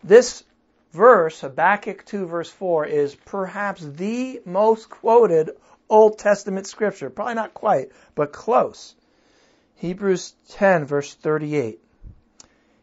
[0.03, 0.43] This
[0.91, 5.51] verse, Habakkuk 2 verse 4, is perhaps the most quoted
[5.89, 7.09] Old Testament scripture.
[7.09, 8.95] Probably not quite, but close.
[9.75, 11.81] Hebrews 10 verse 38.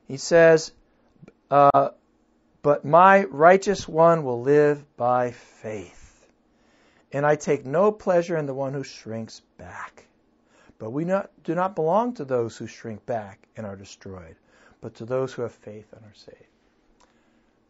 [0.07, 0.73] He says,
[1.51, 1.91] uh,
[2.63, 6.27] but my righteous one will live by faith.
[7.13, 10.07] And I take no pleasure in the one who shrinks back.
[10.79, 14.37] But we not, do not belong to those who shrink back and are destroyed,
[14.81, 16.51] but to those who have faith and are saved.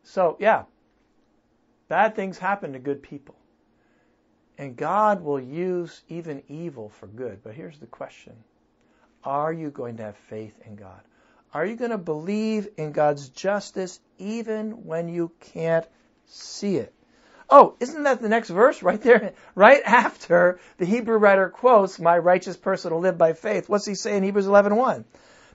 [0.03, 0.64] So, yeah,
[1.88, 3.37] bad things happen to good people.
[4.59, 7.42] And God will use even evil for good.
[7.44, 8.33] But here's the question
[9.25, 11.01] Are you going to have faith in God?
[11.52, 15.87] Are you going to believe in God's justice even when you can't
[16.26, 16.92] see it?
[17.48, 19.32] Oh, isn't that the next verse right there?
[19.54, 23.68] Right after the Hebrew writer quotes, My righteous person will live by faith.
[23.68, 25.04] What's he say in Hebrews 11 1?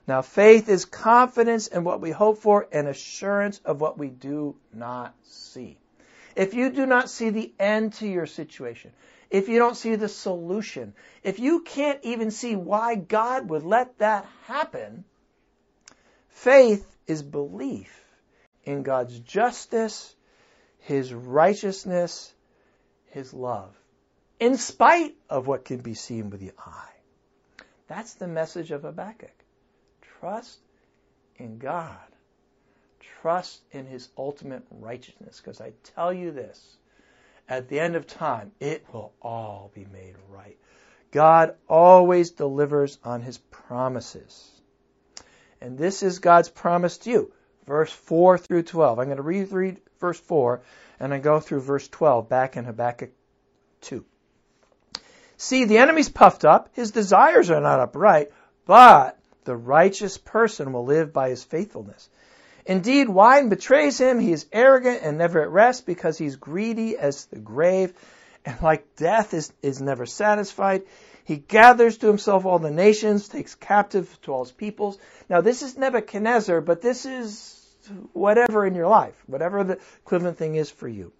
[0.08, 4.56] Now, faith is confidence in what we hope for and assurance of what we do
[4.72, 5.78] not see.
[6.34, 8.90] If you do not see the end to your situation,
[9.30, 13.98] if you don't see the solution, if you can't even see why God would let
[13.98, 15.04] that happen,
[16.32, 17.98] faith is belief
[18.64, 20.14] in God's justice,
[20.78, 22.32] His righteousness,
[23.06, 23.74] His love,
[24.40, 26.92] in spite of what can be seen with the eye.
[27.88, 29.34] That's the message of Habakkuk.
[30.20, 30.58] Trust
[31.36, 31.96] in God.
[33.20, 35.40] Trust in His ultimate righteousness.
[35.40, 36.76] Because I tell you this,
[37.48, 40.56] at the end of time, it will all be made right.
[41.10, 44.61] God always delivers on His promises.
[45.62, 47.32] And this is God's promise to you.
[47.66, 48.98] Verse 4 through 12.
[48.98, 50.60] I'm going to read, read verse 4
[50.98, 53.10] and I go through verse 12 back in Habakkuk
[53.82, 54.04] 2.
[55.36, 58.30] See, the enemy's puffed up, his desires are not upright,
[58.66, 62.08] but the righteous person will live by his faithfulness.
[62.64, 64.20] Indeed, wine betrays him.
[64.20, 67.92] He is arrogant and never at rest because he's greedy as the grave
[68.44, 70.82] and like death is, is never satisfied.
[71.24, 74.98] He gathers to himself all the nations, takes captive to all his peoples.
[75.28, 77.58] Now, this is Nebuchadnezzar, but this is
[78.12, 81.12] whatever in your life, whatever the equivalent thing is for you.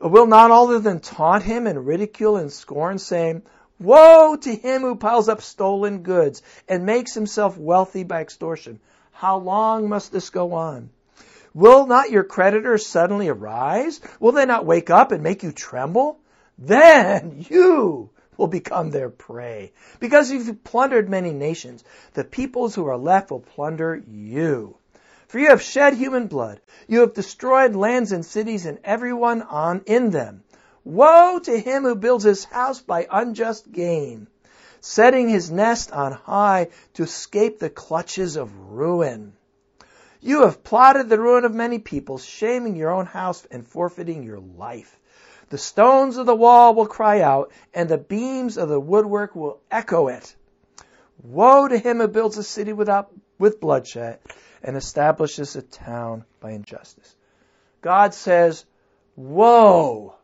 [0.00, 3.42] Will not all of them taunt him and ridicule and scorn, saying,
[3.78, 8.80] Woe to him who piles up stolen goods and makes himself wealthy by extortion.
[9.12, 10.90] How long must this go on?
[11.54, 14.00] Will not your creditors suddenly arise?
[14.20, 16.18] Will they not wake up and make you tremble?
[16.58, 19.70] Then you will become their prey.
[20.00, 24.76] Because you've plundered many nations, the peoples who are left will plunder you.
[25.28, 26.60] For you have shed human blood.
[26.88, 30.42] You have destroyed lands and cities and everyone on in them.
[30.84, 34.26] Woe to him who builds his house by unjust gain,
[34.80, 39.34] setting his nest on high to escape the clutches of ruin.
[40.22, 44.40] You have plotted the ruin of many peoples, shaming your own house and forfeiting your
[44.40, 44.98] life.
[45.50, 49.60] The stones of the wall will cry out, and the beams of the woodwork will
[49.70, 50.34] echo it.
[51.22, 54.20] Woe to him who builds a city without, with bloodshed
[54.62, 57.14] and establishes a town by injustice.
[57.80, 58.64] God says,
[59.16, 60.14] Woe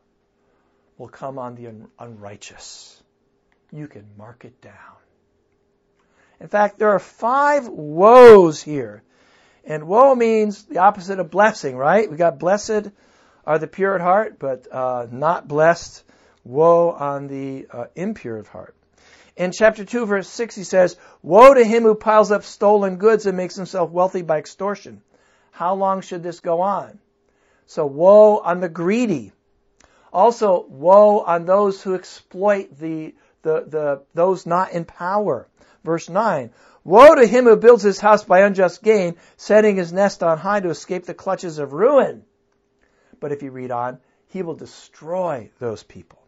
[0.97, 3.03] will come on the un- unrighteous.
[3.73, 4.73] You can mark it down.
[6.41, 9.03] In fact, there are five woes here
[9.67, 12.09] And woe means the opposite of blessing, right?
[12.09, 12.91] We got blessed
[13.47, 16.03] are the pure at heart, but uh, not blessed.
[16.45, 18.75] Woe on the uh, impure of heart.
[19.37, 23.27] In chapter 2, verse 6, he says, Woe to him who piles up stolen goods
[23.27, 25.03] and makes himself wealthy by extortion.
[25.51, 26.99] How long should this go on?
[27.67, 29.33] So, woe on the greedy.
[30.13, 35.49] Also, woe on those who exploit the, the, the, those not in power.
[35.85, 36.51] Verse 9,
[36.85, 40.61] Woe to him who builds his house by unjust gain, setting his nest on high
[40.61, 42.25] to escape the clutches of ruin.
[43.21, 43.99] But if you read on,
[44.29, 46.19] he will destroy those people.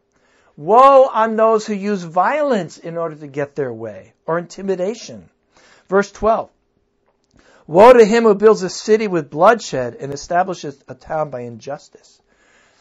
[0.57, 5.31] Woe on those who use violence in order to get their way, or intimidation.
[5.88, 6.51] Verse 12.
[7.66, 12.20] Woe to him who builds a city with bloodshed and establishes a town by injustice.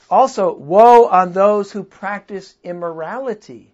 [0.10, 3.74] Also, woe on those who practice immorality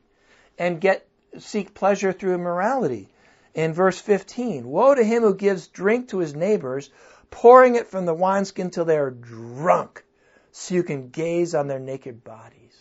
[0.58, 3.10] and get seek pleasure through immorality.
[3.54, 6.90] In verse 15, woe to him who gives drink to his neighbors,
[7.30, 10.04] pouring it from the wineskin till they are drunk,
[10.54, 12.78] so you can gaze on their naked bodies.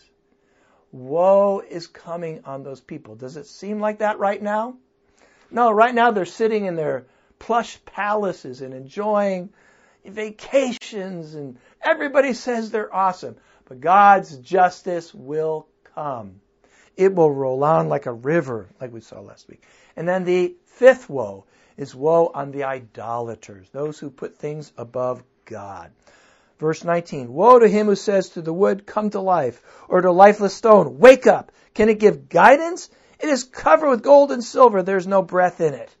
[0.91, 3.15] Woe is coming on those people.
[3.15, 4.77] Does it seem like that right now?
[5.49, 7.07] No, right now they're sitting in their
[7.39, 9.49] plush palaces and enjoying
[10.05, 13.37] vacations, and everybody says they're awesome.
[13.65, 16.41] But God's justice will come.
[16.95, 19.63] It will roll on like a river, like we saw last week.
[19.95, 25.23] And then the fifth woe is woe on the idolaters, those who put things above
[25.45, 25.91] God.
[26.59, 30.11] Verse 19, Woe to him who says to the wood, Come to life, or to
[30.11, 31.51] lifeless stone, Wake up!
[31.73, 32.89] Can it give guidance?
[33.19, 35.95] It is covered with gold and silver, there's no breath in it.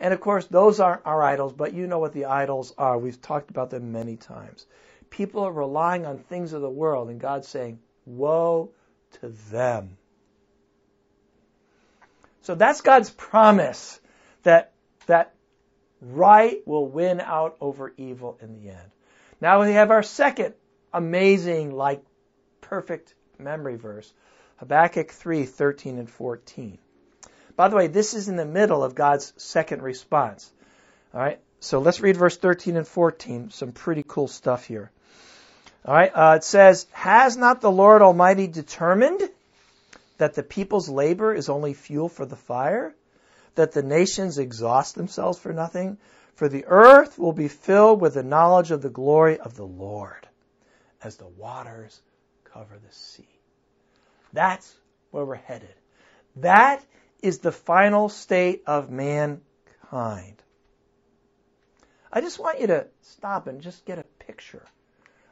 [0.00, 2.98] And of course, those aren't our idols, but you know what the idols are.
[2.98, 4.66] We've talked about them many times.
[5.10, 8.70] People are relying on things of the world, and God's saying, Woe
[9.20, 9.96] to them.
[12.42, 14.00] So that's God's promise
[14.42, 14.72] that,
[15.06, 15.34] that
[16.00, 18.90] right will win out over evil in the end.
[19.40, 20.54] Now we have our second
[20.92, 22.02] amazing, like
[22.60, 24.12] perfect memory verse,
[24.56, 26.78] Habakkuk 3, 13 and 14.
[27.56, 30.50] By the way, this is in the middle of God's second response.
[31.14, 33.50] All right, so let's read verse 13 and 14.
[33.50, 34.90] Some pretty cool stuff here.
[35.84, 39.22] All right, uh, it says, Has not the Lord Almighty determined
[40.18, 42.94] that the people's labor is only fuel for the fire?
[43.54, 45.98] That the nations exhaust themselves for nothing?
[46.38, 50.28] For the earth will be filled with the knowledge of the glory of the Lord
[51.02, 52.00] as the waters
[52.44, 53.40] cover the sea.
[54.32, 54.72] That's
[55.10, 55.74] where we're headed.
[56.36, 56.86] That
[57.24, 60.40] is the final state of mankind.
[62.12, 64.64] I just want you to stop and just get a picture.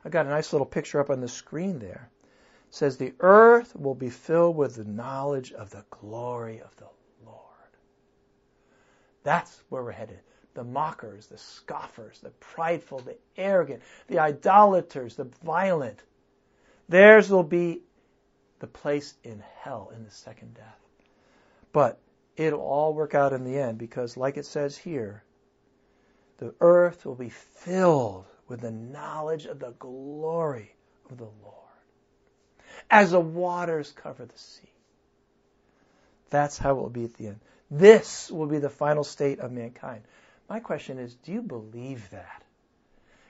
[0.05, 2.11] I got a nice little picture up on the screen there.
[2.69, 6.89] It says the earth will be filled with the knowledge of the glory of the
[7.25, 7.71] Lord.
[9.23, 10.19] That's where we're headed.
[10.57, 16.03] The mockers, the scoffers, the prideful, the arrogant, the idolaters, the violent.
[16.89, 17.83] Theirs will be
[18.61, 20.81] the place in hell in the second death.
[21.73, 22.01] But
[22.39, 25.23] it'll all work out in the end because, like it says here,
[26.39, 30.75] the earth will be filled with the knowledge of the glory
[31.11, 31.55] of the Lord
[32.91, 34.73] as the waters cover the sea.
[36.31, 37.41] That's how it will be at the end.
[37.71, 40.03] This will be the final state of mankind.
[40.49, 42.43] My question is do you believe that?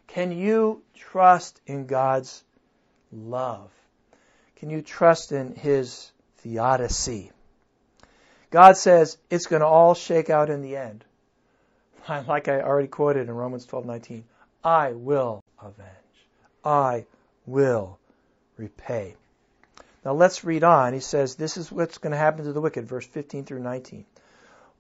[0.07, 2.45] Can you trust in God's
[3.13, 3.71] love?
[4.57, 7.33] Can you trust in His theodicy?
[8.51, 11.05] God says it's going to all shake out in the end.
[12.09, 14.23] Like I already quoted in Romans 12:19,
[14.63, 15.89] I will avenge.
[16.65, 17.05] I
[17.47, 17.99] will
[18.57, 19.17] repay.
[20.05, 20.93] Now let's read on.
[20.93, 24.05] He says, This is what's going to happen to the wicked, verse 15 through 19.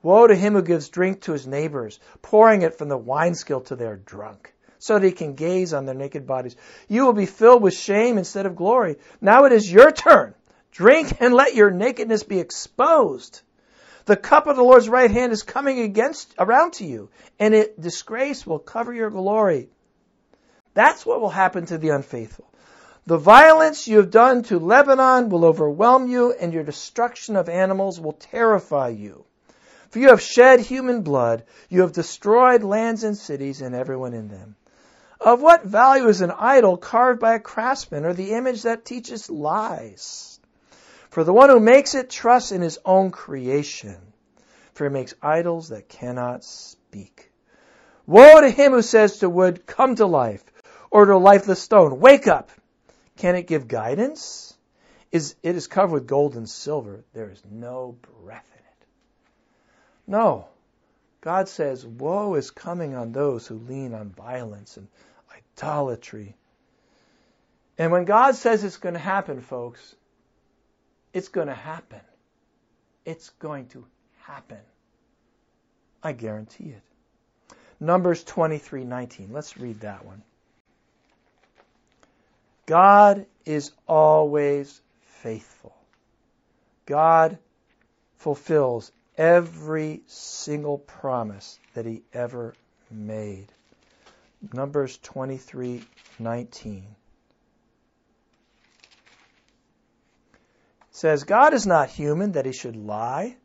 [0.06, 3.76] Woe to him who gives drink to his neighbors, pouring it from the wineskill till
[3.76, 6.54] they are drunk, so that he can gaze on their naked bodies.
[6.86, 8.98] You will be filled with shame instead of glory.
[9.20, 10.36] Now it is your turn.
[10.70, 13.40] Drink and let your nakedness be exposed.
[14.04, 17.80] The cup of the Lord's right hand is coming against around to you, and it
[17.80, 19.70] disgrace will cover your glory.
[20.74, 22.48] That's what will happen to the unfaithful.
[23.07, 27.98] The violence you have done to Lebanon will overwhelm you, and your destruction of animals
[27.98, 29.26] will terrify you.
[29.91, 34.28] For you have shed human blood, you have destroyed lands and cities and everyone in
[34.28, 34.57] them.
[35.20, 39.30] Of what value is an idol carved by a craftsman, or the image that teaches
[39.30, 40.39] lies?
[41.11, 43.97] For the one who makes it trusts in his own creation,
[44.74, 47.32] for he makes idols that cannot speak.
[48.07, 50.45] Woe to him who says to wood, Come to life,
[50.91, 52.51] or to lifeless stone, Wake up!
[53.16, 54.55] Can it give guidance?
[55.11, 57.05] Is it is covered with gold and silver.
[57.14, 58.55] There is no breath.
[60.07, 60.46] No.
[61.20, 64.86] God says, Woe is coming on those who lean on violence and
[65.34, 66.36] idolatry.
[67.78, 69.94] And when God says it's going to happen, folks,
[71.12, 72.00] it's going to happen.
[73.04, 73.84] It's going to
[74.22, 74.61] happen.
[76.02, 76.82] I guarantee it.
[77.80, 79.32] Numbers 23:19.
[79.32, 80.22] Let's read that one.
[82.66, 84.80] God is always
[85.22, 85.74] faithful.
[86.86, 87.38] God
[88.18, 92.54] fulfills every single promise that he ever
[92.90, 93.46] made.
[94.52, 96.84] Numbers 23:19
[100.90, 103.36] says God is not human that he should lie,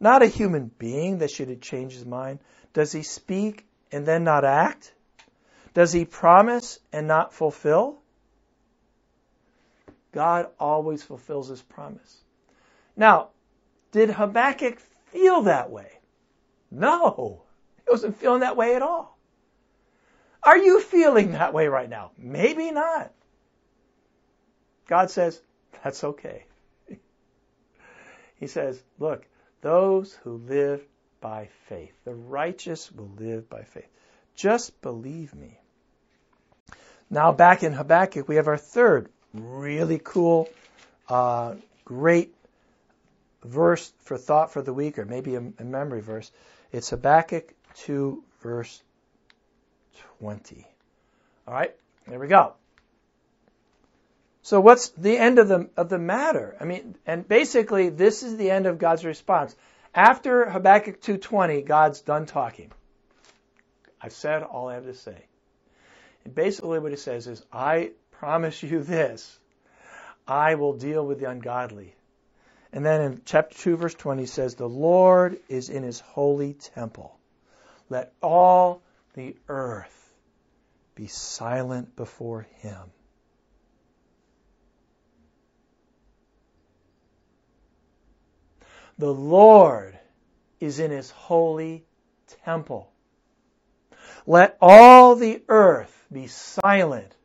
[0.00, 2.38] not a human being that should change his mind.
[2.72, 4.92] Does he speak and then not act?
[5.74, 7.98] Does he promise and not fulfill?
[10.12, 12.22] God always fulfills his promise.
[12.96, 13.28] Now,
[13.92, 14.80] did Habakkuk
[15.16, 15.90] feel that way?
[16.70, 17.42] No,
[17.78, 19.18] he wasn't feeling that way at all.
[20.42, 22.10] Are you feeling that way right now?
[22.18, 23.12] Maybe not.
[24.86, 25.40] God says,
[25.82, 26.44] that's okay.
[28.36, 29.26] he says, look,
[29.62, 30.82] those who live
[31.20, 33.88] by faith, the righteous will live by faith.
[34.36, 35.58] Just believe me.
[37.08, 40.48] Now, back in Habakkuk, we have our third really cool,
[41.08, 41.54] uh,
[41.84, 42.34] great
[43.46, 46.30] verse for thought for the week, or maybe a, a memory verse.
[46.72, 48.82] It's Habakkuk 2, verse
[50.18, 50.66] 20.
[51.46, 51.74] All right,
[52.06, 52.54] there we go.
[54.42, 56.56] So what's the end of the of the matter?
[56.60, 59.56] I mean, and basically this is the end of God's response.
[59.92, 62.70] After Habakkuk 2:20, God's done talking.
[64.00, 65.24] I've said all I have to say.
[66.24, 69.38] And basically what he says is, I promise you this.
[70.28, 71.94] I will deal with the ungodly.
[72.76, 76.52] And then in chapter 2 verse 20 he says, "The Lord is in his holy
[76.52, 77.18] temple.
[77.88, 78.82] Let all
[79.14, 80.14] the earth
[80.94, 82.92] be silent before him."
[88.98, 89.98] The Lord
[90.60, 91.86] is in his holy
[92.44, 92.92] temple.
[94.26, 97.16] Let all the earth be silent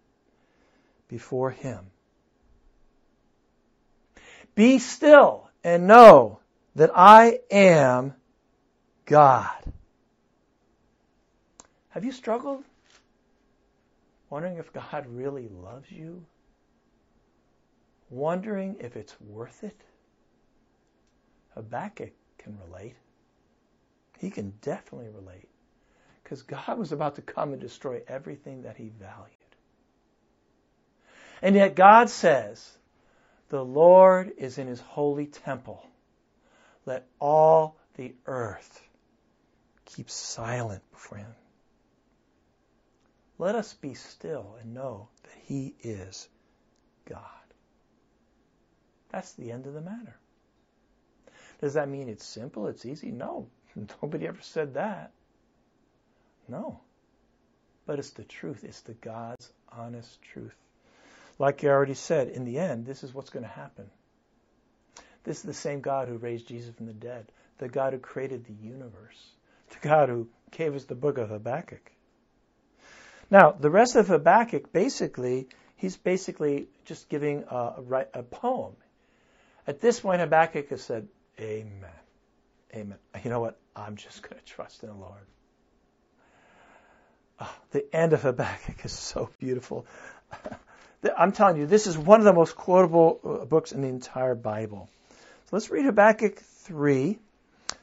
[1.09, 1.91] before him.
[4.61, 6.39] Be still and know
[6.75, 8.13] that I am
[9.07, 9.57] God.
[11.89, 12.63] Have you struggled
[14.29, 16.23] wondering if God really loves you?
[18.11, 19.81] Wondering if it's worth it?
[21.55, 22.97] Habakkuk can relate.
[24.19, 25.49] He can definitely relate.
[26.23, 29.31] Because God was about to come and destroy everything that he valued.
[31.41, 32.77] And yet God says,
[33.51, 35.85] The Lord is in his holy temple.
[36.85, 38.81] Let all the earth
[39.83, 41.35] keep silent before him.
[43.37, 46.29] Let us be still and know that he is
[47.03, 47.19] God.
[49.09, 50.15] That's the end of the matter.
[51.59, 53.11] Does that mean it's simple, it's easy?
[53.11, 53.49] No.
[54.01, 55.11] Nobody ever said that.
[56.47, 56.79] No.
[57.85, 58.63] But it's the truth.
[58.63, 60.55] It's the God's honest truth.
[61.41, 63.89] Like I already said, in the end, this is what's going to happen.
[65.23, 68.45] This is the same God who raised Jesus from the dead, the God who created
[68.45, 69.17] the universe,
[69.71, 71.91] the God who gave us the book of Habakkuk.
[73.31, 78.75] Now, the rest of Habakkuk, basically, he's basically just giving a, a poem.
[79.65, 81.07] At this point, Habakkuk has said,
[81.39, 81.89] Amen.
[82.75, 82.99] Amen.
[83.23, 83.57] You know what?
[83.75, 85.25] I'm just going to trust in the Lord.
[87.39, 89.87] Oh, the end of Habakkuk is so beautiful.
[91.17, 94.35] I'm telling you, this is one of the most quotable uh, books in the entire
[94.35, 94.89] Bible.
[95.09, 97.17] So let's read Habakkuk 3,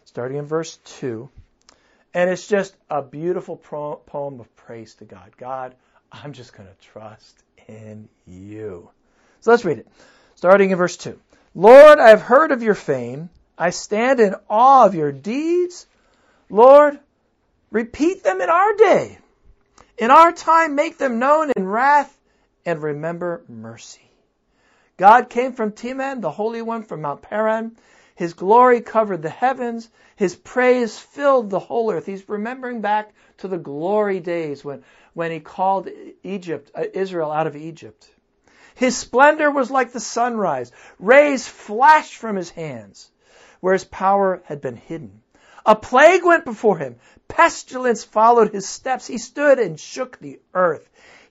[0.05, 1.29] starting in verse 2.
[2.14, 5.33] And it's just a beautiful poem of praise to God.
[5.37, 5.75] God,
[6.11, 8.89] I'm just going to trust in you.
[9.41, 9.89] So let's read it.
[10.37, 11.19] Starting in verse 2.
[11.55, 15.87] Lord, I have heard of your fame I stand in awe of your deeds.
[16.49, 16.99] Lord,
[17.71, 19.19] repeat them in our day.
[19.99, 22.16] In our time, make them known in wrath
[22.69, 24.11] and remember mercy.
[24.99, 27.79] God came from Teman, the Holy One from Mount Paran.
[28.14, 29.89] His glory covered the heavens.
[30.16, 32.05] His praise filled the whole earth.
[32.05, 35.89] He's remembering back to the glory days when, when he called
[36.23, 38.07] Egypt, uh, Israel out of Egypt.
[38.75, 40.71] His splendor was like the sunrise.
[40.99, 43.11] Rays flashed from his hands
[43.61, 45.23] where his power had been hidden.
[45.64, 46.97] A plague went before him.
[47.29, 49.07] Pestilence followed his steps.
[49.07, 50.87] He stood and shook the earth.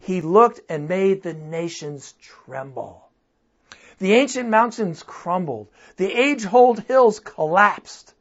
[0.08, 3.10] He looked and made the nations tremble.
[4.00, 5.68] The ancient mountains crumbled.
[5.98, 8.14] The age-old hills collapsed.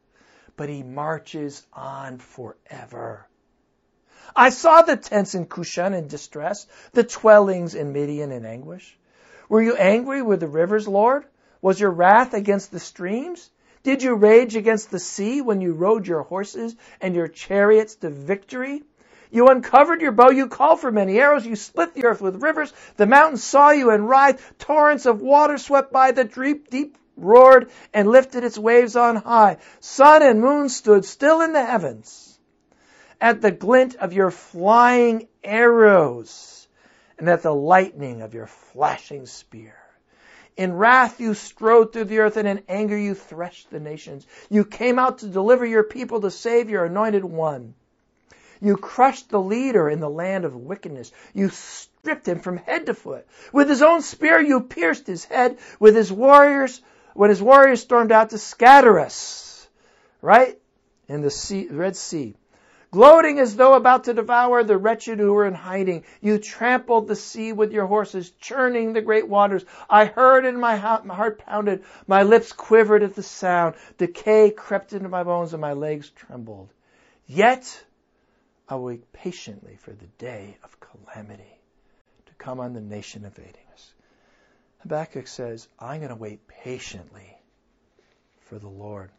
[0.57, 3.25] but he marches on forever.
[4.35, 8.97] I saw the tents in Cushan in distress, the dwellings in Midian in anguish.
[9.47, 11.23] Were you angry with the rivers, Lord?
[11.61, 13.49] Was your wrath against the streams?
[13.83, 18.09] Did you rage against the sea when you rode your horses and your chariots to
[18.09, 18.83] victory?
[19.31, 22.73] You uncovered your bow, you called for many arrows, you split the earth with rivers,
[22.95, 27.69] the mountains saw you and writhed, torrents of water swept by, the deep, deep roared
[27.93, 29.57] and lifted its waves on high.
[29.79, 32.39] Sun and moon stood still in the heavens
[33.19, 36.67] at the glint of your flying arrows
[37.17, 39.75] and at the lightning of your flashing spear.
[40.55, 44.25] In wrath you strode through the earth, and in anger you threshed the nations.
[44.49, 47.75] You came out to deliver your people, to save your anointed one.
[48.61, 51.11] You crushed the leader in the land of wickedness.
[51.33, 53.27] You stripped him from head to foot.
[53.51, 55.57] With his own spear you pierced his head.
[55.79, 56.81] With his warriors,
[57.13, 59.67] when his warriors stormed out to scatter us,
[60.21, 60.59] right?
[61.07, 62.35] In the sea, Red Sea.
[62.89, 67.17] Gloating as though about to devour the wretched who were in hiding, you trampled the
[67.17, 69.65] sea with your horses, churning the great waters.
[69.89, 73.75] I heard and my heart pounded, my lips quivered at the sound.
[73.97, 76.69] Decay crept into my bones and my legs trembled.
[77.25, 77.83] Yet
[78.69, 81.59] I will wait patiently for the day of calamity
[82.25, 83.93] to come on the nation invading us.
[84.79, 87.37] Habakkuk says, I'm going to wait patiently
[88.41, 89.11] for the Lord.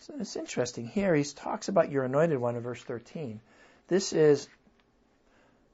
[0.00, 0.86] So it's interesting.
[0.86, 3.40] Here he talks about your anointed one in verse 13.
[3.88, 4.48] This is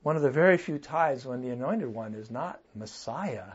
[0.02, 3.52] one of the very few times when the anointed one is not Messiah.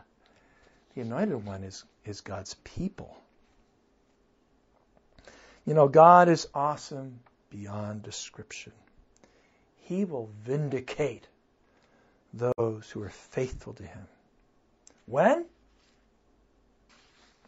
[0.94, 3.16] The anointed one is, is God's people.
[5.66, 8.72] You know, God is awesome beyond description.
[9.88, 11.26] He will vindicate
[12.34, 14.06] those who are faithful to Him.
[15.06, 15.46] When?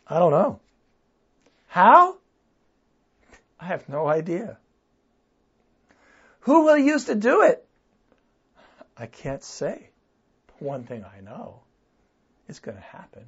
[0.07, 0.59] I don't know.
[1.67, 2.17] How?
[3.61, 4.57] I have no idea.
[6.41, 7.63] Who will he use to do it?
[8.97, 9.91] I can't say.
[10.61, 11.61] One thing I know,
[12.49, 13.25] it's going to happen.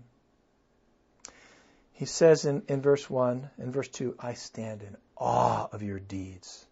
[1.92, 5.98] He says in, in verse 1 and verse 2, I stand in awe of your
[5.98, 6.64] deeds.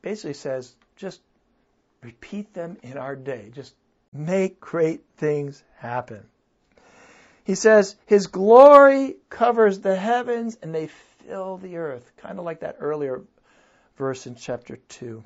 [0.00, 1.20] Basically says, just
[2.04, 3.50] repeat them in our day.
[3.54, 3.74] Just
[4.12, 6.24] make great things happen.
[7.44, 10.88] He says, His glory covers the heavens and they
[11.26, 12.10] fill the earth.
[12.18, 13.22] Kind of like that earlier
[13.96, 15.24] verse in chapter 2.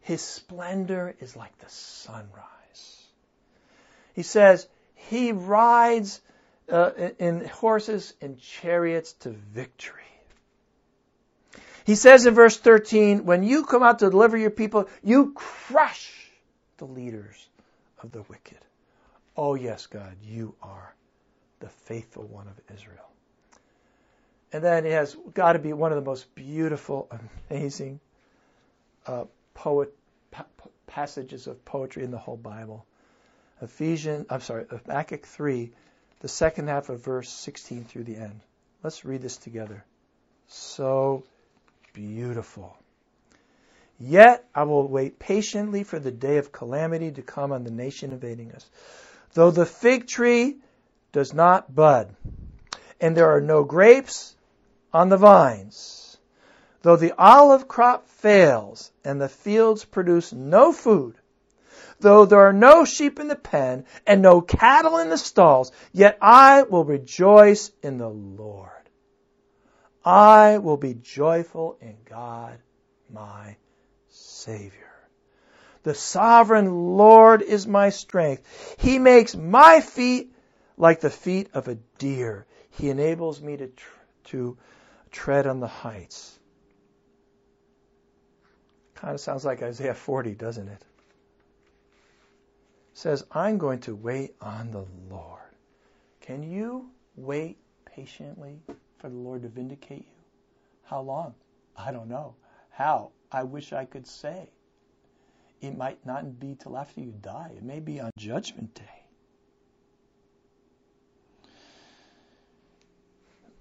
[0.00, 3.04] His splendor is like the sunrise.
[4.14, 6.20] He says, He rides
[6.70, 10.02] uh, in horses and chariots to victory.
[11.86, 16.12] He says in verse 13, When you come out to deliver your people, you crush
[16.78, 17.48] the leaders
[18.02, 18.58] of the wicked.
[19.36, 20.92] Oh, yes, God, you are
[21.60, 23.08] the faithful one of Israel.
[24.52, 27.08] And then it has got to be one of the most beautiful,
[27.50, 28.00] amazing
[29.06, 29.94] uh, poet
[30.32, 30.46] pa-
[30.88, 32.84] passages of poetry in the whole Bible.
[33.62, 35.70] Ephesians, I'm sorry, Habakkuk 3,
[36.18, 38.40] the second half of verse 16 through the end.
[38.82, 39.84] Let's read this together.
[40.48, 41.22] So
[41.96, 42.76] beautiful.
[43.98, 48.12] Yet I will wait patiently for the day of calamity to come on the nation
[48.12, 48.66] invading us.
[49.32, 50.58] Though the fig tree
[51.12, 52.14] does not bud,
[53.00, 54.36] and there are no grapes
[54.92, 56.18] on the vines.
[56.82, 61.14] Though the olive crop fails and the fields produce no food,
[62.00, 66.18] though there are no sheep in the pen and no cattle in the stalls, yet
[66.20, 68.75] I will rejoice in the Lord.
[70.06, 72.60] I will be joyful in God,
[73.12, 73.56] my
[74.08, 74.92] Savior.
[75.82, 78.76] The sovereign Lord is my strength.
[78.78, 80.32] He makes my feet
[80.76, 82.46] like the feet of a deer.
[82.70, 84.58] He enables me to, tr- to
[85.10, 86.38] tread on the heights.
[88.94, 90.72] Kind of sounds like Isaiah 40, doesn't it?
[90.72, 90.84] it?
[92.94, 95.40] Says, I'm going to wait on the Lord.
[96.20, 98.60] Can you wait patiently
[99.06, 100.24] for the Lord to vindicate you?
[100.82, 101.34] How long?
[101.76, 102.34] I don't know.
[102.70, 103.12] How?
[103.30, 104.50] I wish I could say.
[105.60, 107.52] It might not be till after you die.
[107.56, 108.82] It may be on Judgment Day.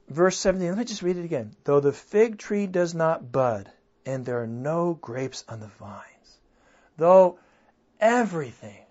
[0.09, 1.55] verse 17, let me just read it again.
[1.63, 3.69] Though the fig tree does not bud,
[4.05, 6.39] and there are no grapes on the vines,
[6.97, 7.37] though
[7.99, 8.85] everything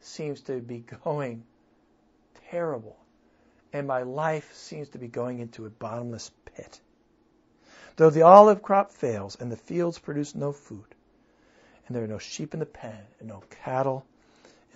[0.00, 1.44] seems to be going
[2.50, 3.01] terrible,
[3.72, 6.80] and my life seems to be going into a bottomless pit,
[7.96, 10.94] though the olive crop fails, and the fields produce no food,
[11.86, 14.04] and there are no sheep in the pen, and no cattle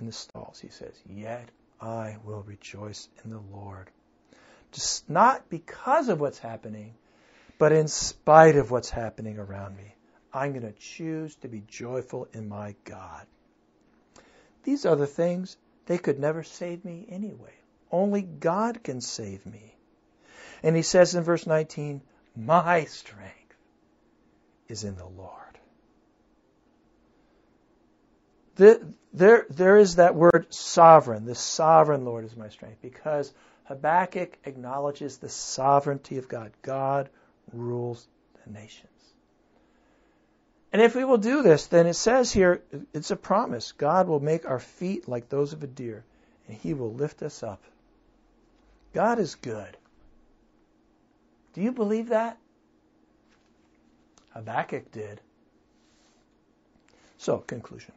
[0.00, 1.48] in the stalls, he says, yet
[1.80, 3.90] I will rejoice in the Lord
[4.72, 6.94] just not because of what's happening,
[7.58, 9.94] But in spite of what's happening around me,
[10.32, 13.26] I'm going to choose to be joyful in my God.
[14.64, 17.54] These other things, they could never save me anyway.
[17.96, 19.74] Only God can save me.
[20.62, 22.02] And he says in verse 19,
[22.36, 23.56] My strength
[24.68, 25.32] is in the Lord.
[28.56, 31.24] The, there, there is that word sovereign.
[31.24, 33.32] The sovereign Lord is my strength because
[33.64, 36.52] Habakkuk acknowledges the sovereignty of God.
[36.60, 37.08] God
[37.50, 38.06] rules
[38.44, 38.90] the nations.
[40.70, 42.60] And if we will do this, then it says here,
[42.92, 43.72] it's a promise.
[43.72, 46.04] God will make our feet like those of a deer,
[46.46, 47.62] and he will lift us up.
[48.96, 49.76] God is good.
[51.52, 52.38] Do you believe that?
[54.32, 55.20] Habakkuk did.
[57.18, 57.92] So, conclusion.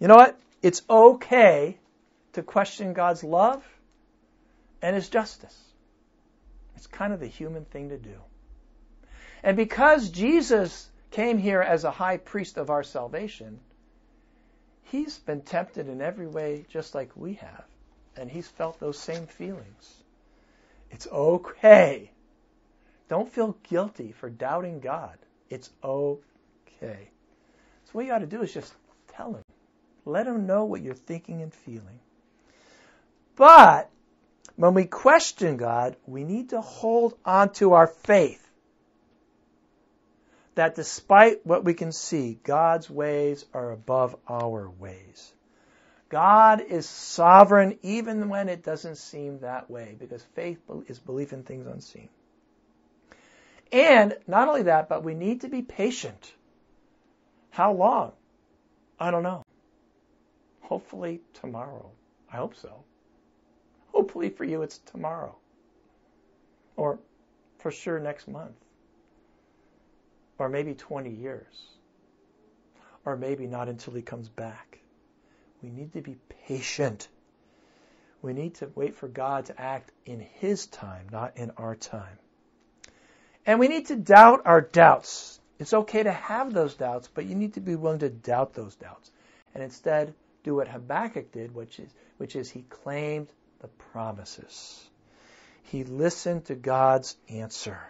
[0.00, 0.40] You know what?
[0.62, 1.76] It's okay
[2.32, 3.62] to question God's love
[4.80, 5.60] and his justice.
[6.76, 8.16] It's kind of the human thing to do.
[9.42, 13.60] And because Jesus came here as a high priest of our salvation,
[14.84, 17.66] he's been tempted in every way just like we have.
[18.18, 20.02] And he's felt those same feelings.
[20.90, 22.10] It's okay.
[23.08, 25.16] Don't feel guilty for doubting God.
[25.48, 27.10] It's okay.
[27.84, 28.72] So what you ought to do is just
[29.14, 29.42] tell him.
[30.04, 32.00] Let him know what you're thinking and feeling.
[33.36, 33.90] But
[34.56, 38.44] when we question God, we need to hold on to our faith
[40.56, 45.32] that despite what we can see, God's ways are above our ways.
[46.08, 51.42] God is sovereign even when it doesn't seem that way because faith is belief in
[51.42, 52.08] things unseen.
[53.70, 56.32] And not only that, but we need to be patient.
[57.50, 58.12] How long?
[58.98, 59.42] I don't know.
[60.62, 61.90] Hopefully tomorrow.
[62.32, 62.72] I hope so.
[63.92, 65.36] Hopefully for you it's tomorrow.
[66.76, 66.98] Or
[67.58, 68.56] for sure next month.
[70.38, 71.68] Or maybe 20 years.
[73.04, 74.77] Or maybe not until he comes back.
[75.62, 77.08] We need to be patient.
[78.22, 82.18] We need to wait for God to act in his time, not in our time.
[83.46, 85.40] And we need to doubt our doubts.
[85.58, 88.76] It's okay to have those doubts, but you need to be willing to doubt those
[88.76, 89.10] doubts.
[89.54, 93.28] And instead, do what Habakkuk did, which is, which is he claimed
[93.60, 94.88] the promises.
[95.64, 97.80] He listened to God's answer.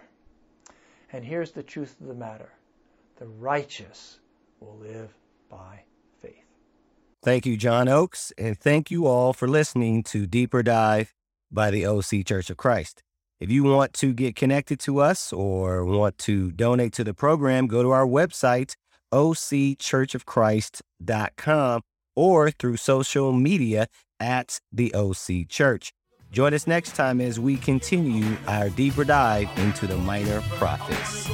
[1.13, 2.51] And here's the truth of the matter
[3.17, 4.19] the righteous
[4.61, 5.13] will live
[5.49, 5.83] by.
[7.23, 11.13] Thank you, John Oakes, and thank you all for listening to Deeper Dive
[11.51, 13.03] by the OC Church of Christ.
[13.41, 17.67] If you want to get connected to us or want to donate to the program,
[17.67, 18.77] go to our website,
[19.13, 21.81] occhurchofchrist.com,
[22.15, 23.89] or through social media
[24.21, 25.93] at the OC Church.
[26.31, 31.29] Join us next time as we continue our deeper dive into the minor prophets.